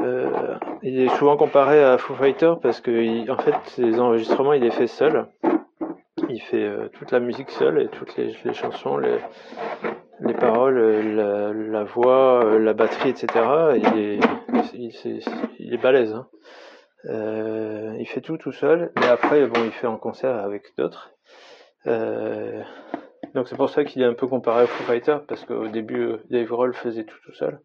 euh, 0.04 0.58
il 0.84 1.00
est 1.00 1.10
souvent 1.18 1.38
comparé 1.38 1.84
à 1.84 1.98
Foo 1.98 2.16
Fighter 2.16 2.54
parce 2.62 2.82
que 2.82 3.30
en 3.30 3.38
fait 3.38 3.56
ses 3.66 4.00
enregistrements 4.00 4.54
il 4.54 4.64
les 4.64 4.72
fait 4.72 4.88
seul. 4.88 5.28
Il 6.30 6.42
fait 6.42 6.64
euh, 6.64 6.88
toute 6.94 7.12
la 7.12 7.20
musique 7.20 7.50
seul 7.50 7.82
et 7.82 7.88
toutes 7.88 8.16
les, 8.16 8.54
chansons, 8.54 8.98
les, 8.98 9.18
les 10.22 10.34
paroles, 10.34 10.80
la, 11.72 11.84
voix, 11.84 12.46
euh, 12.46 12.60
la 12.60 12.74
batterie, 12.74 13.10
etc. 13.10 13.28
Il 13.76 14.00
est, 14.00 14.20
il 15.60 15.74
est 15.74 15.82
balèze. 15.82 16.14
Hein. 16.14 16.28
Euh, 17.06 17.96
il 18.00 18.08
fait 18.08 18.22
tout 18.22 18.38
tout 18.38 18.52
seul, 18.52 18.92
mais 18.96 19.08
après 19.08 19.46
bon 19.48 19.64
il 19.66 19.72
fait 19.72 19.88
en 19.88 19.98
concert 19.98 20.36
avec 20.36 20.76
d'autres. 20.78 21.12
Euh, 21.88 22.62
donc 23.34 23.48
c'est 23.48 23.56
pour 23.56 23.70
ça 23.70 23.84
qu'il 23.84 24.02
est 24.02 24.06
un 24.06 24.14
peu 24.14 24.28
comparé 24.28 24.64
à 24.64 24.68
Foo 24.68 24.84
Fighter, 24.84 25.18
parce 25.28 25.46
qu'au 25.46 25.68
début, 25.68 26.18
Dave 26.30 26.52
Roll 26.52 26.74
faisait 26.74 27.06
tout 27.06 27.18
tout 27.26 27.34
seul. 27.34 27.60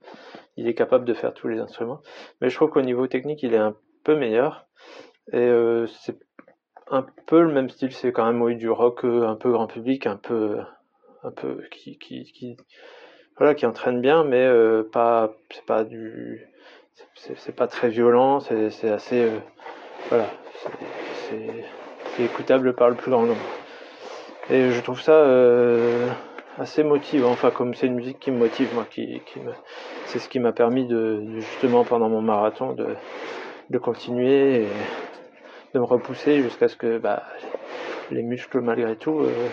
Il 0.57 0.69
est 0.69 0.75
capable 0.75 1.05
de 1.05 1.13
faire 1.13 1.35
tous 1.35 1.49
les 1.49 1.59
instruments. 1.59 2.01
Mais 2.41 2.49
je 2.49 2.57
trouve 2.57 2.71
qu'au 2.71 2.83
niveau 2.83 3.07
technique, 3.09 3.43
il 3.43 3.53
est 3.53 3.59
un 3.59 3.77
peu 4.05 4.17
meilleur. 4.17 4.67
Et 5.33 5.39
euh, 5.39 5.87
c'est 5.87 6.19
un 6.91 7.05
peu 7.27 7.43
le 7.43 7.53
même 7.53 7.69
style, 7.69 7.93
c'est 7.93 8.13
quand 8.13 8.25
même 8.25 8.41
oui, 8.41 8.57
du 8.57 8.71
rock 8.71 9.05
un 9.05 9.35
peu 9.35 9.51
grand 9.51 9.67
public, 9.67 10.07
un 10.07 10.17
peu, 10.17 10.61
un 11.25 11.33
peu 11.33 11.65
qui 11.71 12.57
voilà, 13.37 13.55
qui 13.55 13.67
entraîne 13.67 14.01
bien, 14.01 14.25
mais 14.25 14.49
pas, 14.93 15.35
c'est 15.51 15.67
pas 15.67 15.85
du, 15.85 16.49
c'est 17.15 17.55
pas 17.55 17.67
très 17.67 17.89
violent, 17.89 18.41
c'est 18.41 18.91
assez, 18.91 19.31
voilà, 20.09 20.31
c'est 21.29 22.23
écoutable 22.23 22.75
par 22.75 22.89
le 22.89 22.95
plus 22.95 23.11
grand 23.11 23.25
nombre. 23.25 23.47
Et 24.49 24.71
je 24.71 24.81
trouve 24.81 25.01
ça 25.01 25.13
euh, 25.13 26.09
assez 26.59 26.85
motivant. 26.85 27.31
Enfin, 27.31 27.51
comme 27.51 27.75
c'est 27.75 27.87
une 27.87 27.97
musique 27.97 28.21
qui 28.21 28.31
me 28.31 28.39
motive, 28.39 28.73
moi, 28.75 28.87
qui, 28.89 29.21
c'est 30.07 30.19
ce 30.21 30.29
qui 30.29 30.39
m'a 30.39 30.53
permis 30.53 30.87
de, 30.87 31.23
justement 31.41 31.85
pendant 31.85 32.09
mon 32.09 32.23
marathon 32.23 32.73
de, 32.73 32.87
de 33.71 33.79
continuer 33.79 34.63
et 34.63 34.69
de 35.75 35.81
me 35.81 35.85
repousser 35.85 36.43
jusqu'à 36.43 36.69
ce 36.69 36.77
que 36.77 36.99
bah, 36.99 37.25
les 38.11 38.23
muscles, 38.23 38.61
malgré 38.61 38.95
tout, 38.95 39.19
euh, 39.19 39.49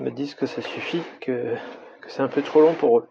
me 0.00 0.10
disent 0.10 0.34
que 0.34 0.46
ça 0.46 0.60
suffit, 0.60 1.02
que, 1.20 1.54
que 2.02 2.10
c'est 2.10 2.22
un 2.22 2.28
peu 2.28 2.42
trop 2.42 2.60
long 2.60 2.74
pour 2.74 2.98
eux. 2.98 3.08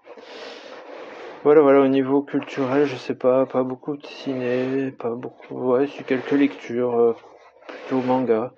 Voilà, 1.41 1.61
voilà, 1.61 1.79
au 1.79 1.87
niveau 1.87 2.21
culturel, 2.21 2.83
je 2.83 2.97
sais 2.97 3.15
pas, 3.15 3.45
pas 3.45 3.63
beaucoup 3.63 3.95
de 3.95 4.05
ciné, 4.05 4.91
pas 4.91 5.15
beaucoup, 5.15 5.71
ouais, 5.71 5.87
c'est 5.87 6.03
quelques 6.03 6.33
lectures, 6.33 6.99
euh, 6.99 7.15
plutôt 7.65 8.01
manga. 8.01 8.51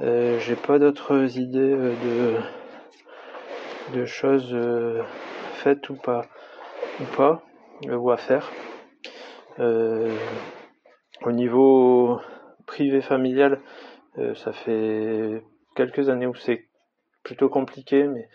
Euh, 0.00 0.38
j'ai 0.38 0.54
pas 0.54 0.78
d'autres 0.78 1.36
idées 1.38 1.58
euh, 1.58 1.96
de, 3.90 3.98
de 3.98 4.04
choses 4.04 4.56
faites 5.54 5.90
ou 5.90 5.96
pas, 5.96 6.26
ou 7.00 7.04
pas, 7.16 7.42
ou 7.88 8.10
à 8.12 8.16
faire. 8.16 8.48
au 9.58 11.32
niveau 11.32 12.20
privé 12.64 13.00
familial, 13.00 13.60
ça 14.36 14.52
fait 14.52 15.42
quelques 15.74 16.08
années 16.10 16.28
où 16.28 16.34
c'est 16.36 16.68
plutôt 17.24 17.48
compliqué, 17.48 18.04
mais 18.04 18.28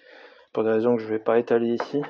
pour 0.51 0.65
des 0.65 0.71
raisons 0.71 0.97
que 0.97 1.01
je 1.01 1.07
vais 1.07 1.19
pas 1.19 1.39
étaler 1.39 1.75
ici. 1.75 2.01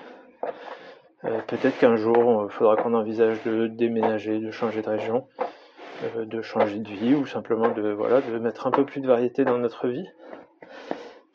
Peut-être 1.22 1.78
qu'un 1.80 1.98
jour, 1.98 2.48
il 2.50 2.54
faudra 2.54 2.78
qu'on 2.78 2.94
envisage 2.94 3.44
de 3.44 3.68
déménager, 3.68 4.40
de 4.40 4.52
changer 4.52 4.82
de 4.82 4.90
région. 4.90 5.28
Euh, 6.04 6.26
de 6.26 6.42
changer 6.42 6.80
de 6.80 6.88
vie 6.88 7.14
ou 7.14 7.26
simplement 7.26 7.70
de 7.70 7.92
voilà 7.92 8.22
de 8.22 8.40
mettre 8.40 8.68
un 8.68 8.72
peu 8.72 8.86
plus 8.86 9.02
de 9.02 9.08
variété 9.08 9.44
dans 9.44 9.58
notre 9.58 9.90
vie. 9.90 10.08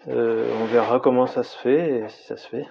Euh, 0.08 0.48
on 0.62 0.64
verra 0.64 1.00
comment 1.00 1.26
ça 1.26 1.42
se 1.42 1.58
fait 1.58 1.98
et 1.98 2.08
si 2.08 2.24
ça 2.24 2.36
se 2.38 2.48
fait. 2.48 2.66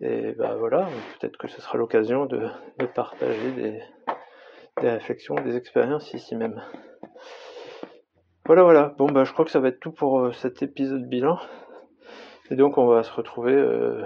Et 0.00 0.32
ben 0.32 0.54
voilà, 0.54 0.86
peut-être 1.18 1.36
que 1.38 1.48
ce 1.48 1.60
sera 1.60 1.78
l'occasion 1.78 2.26
de, 2.26 2.48
partager 2.94 3.50
des, 3.52 3.82
réflexions, 4.88 5.34
des 5.34 5.56
expériences 5.56 6.12
ici 6.14 6.36
même. 6.36 6.62
Voilà, 8.46 8.62
voilà. 8.62 8.94
Bon, 8.98 9.06
bah, 9.06 9.24
je 9.24 9.32
crois 9.32 9.44
que 9.44 9.50
ça 9.50 9.60
va 9.60 9.68
être 9.68 9.80
tout 9.80 9.92
pour 9.92 10.20
euh, 10.20 10.32
cet 10.32 10.62
épisode 10.62 11.08
bilan. 11.08 11.38
Et 12.50 12.56
donc, 12.56 12.76
on 12.76 12.86
va 12.86 13.02
se 13.02 13.12
retrouver. 13.12 13.54
Euh, 13.54 14.04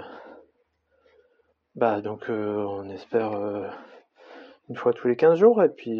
bah, 1.75 2.01
donc, 2.01 2.25
on 2.29 2.89
espère 2.89 3.31
une 4.69 4.75
fois 4.75 4.93
tous 4.93 5.07
les 5.07 5.15
15 5.15 5.37
jours. 5.39 5.63
Et 5.63 5.69
puis, 5.69 5.99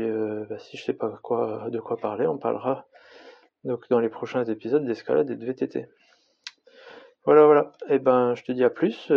bah, 0.50 0.60
si 0.60 0.78
je 0.78 0.84
sais 0.84 0.94
pas 0.94 1.20
quoi, 1.22 1.70
de 1.70 1.80
quoi 1.80 1.98
parler, 1.98 2.28
on 2.28 2.38
parlera 2.38 2.86
donc 3.66 3.90
dans 3.90 4.00
les 4.00 4.10
prochains 4.10 4.46
épisodes 4.46 4.86
d'escalade 4.86 5.30
et 5.30 5.36
de 5.36 5.46
VTT. 5.46 5.88
Voilà, 7.26 7.46
voilà. 7.46 7.72
Et 7.90 7.96
eh 7.96 8.00
ben, 8.00 8.34
je 8.36 8.44
te 8.44 8.52
dis 8.52 8.64
à 8.64 8.70
plus. 8.70 9.12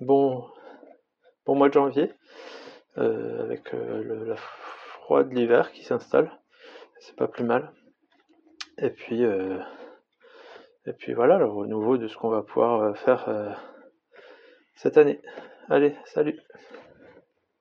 bon, 0.00 0.44
bon 1.46 1.54
mois 1.54 1.68
de 1.68 1.74
janvier, 1.74 2.12
avec 2.96 3.72
la 3.72 4.36
froid 4.36 5.24
de 5.24 5.34
l'hiver 5.34 5.72
qui 5.72 5.82
s'installe. 5.84 6.30
C'est 7.00 7.16
pas 7.16 7.28
plus 7.28 7.44
mal. 7.44 7.72
Et 8.78 8.90
puis, 8.90 9.22
et 9.22 10.92
puis 10.92 11.14
voilà, 11.14 11.38
le 11.38 11.46
renouveau 11.46 11.96
de 11.96 12.08
ce 12.08 12.16
qu'on 12.16 12.28
va 12.28 12.42
pouvoir 12.42 12.96
faire 12.96 13.58
cette 14.74 14.98
année. 14.98 15.20
Allez, 15.68 15.94
salut 16.06 16.40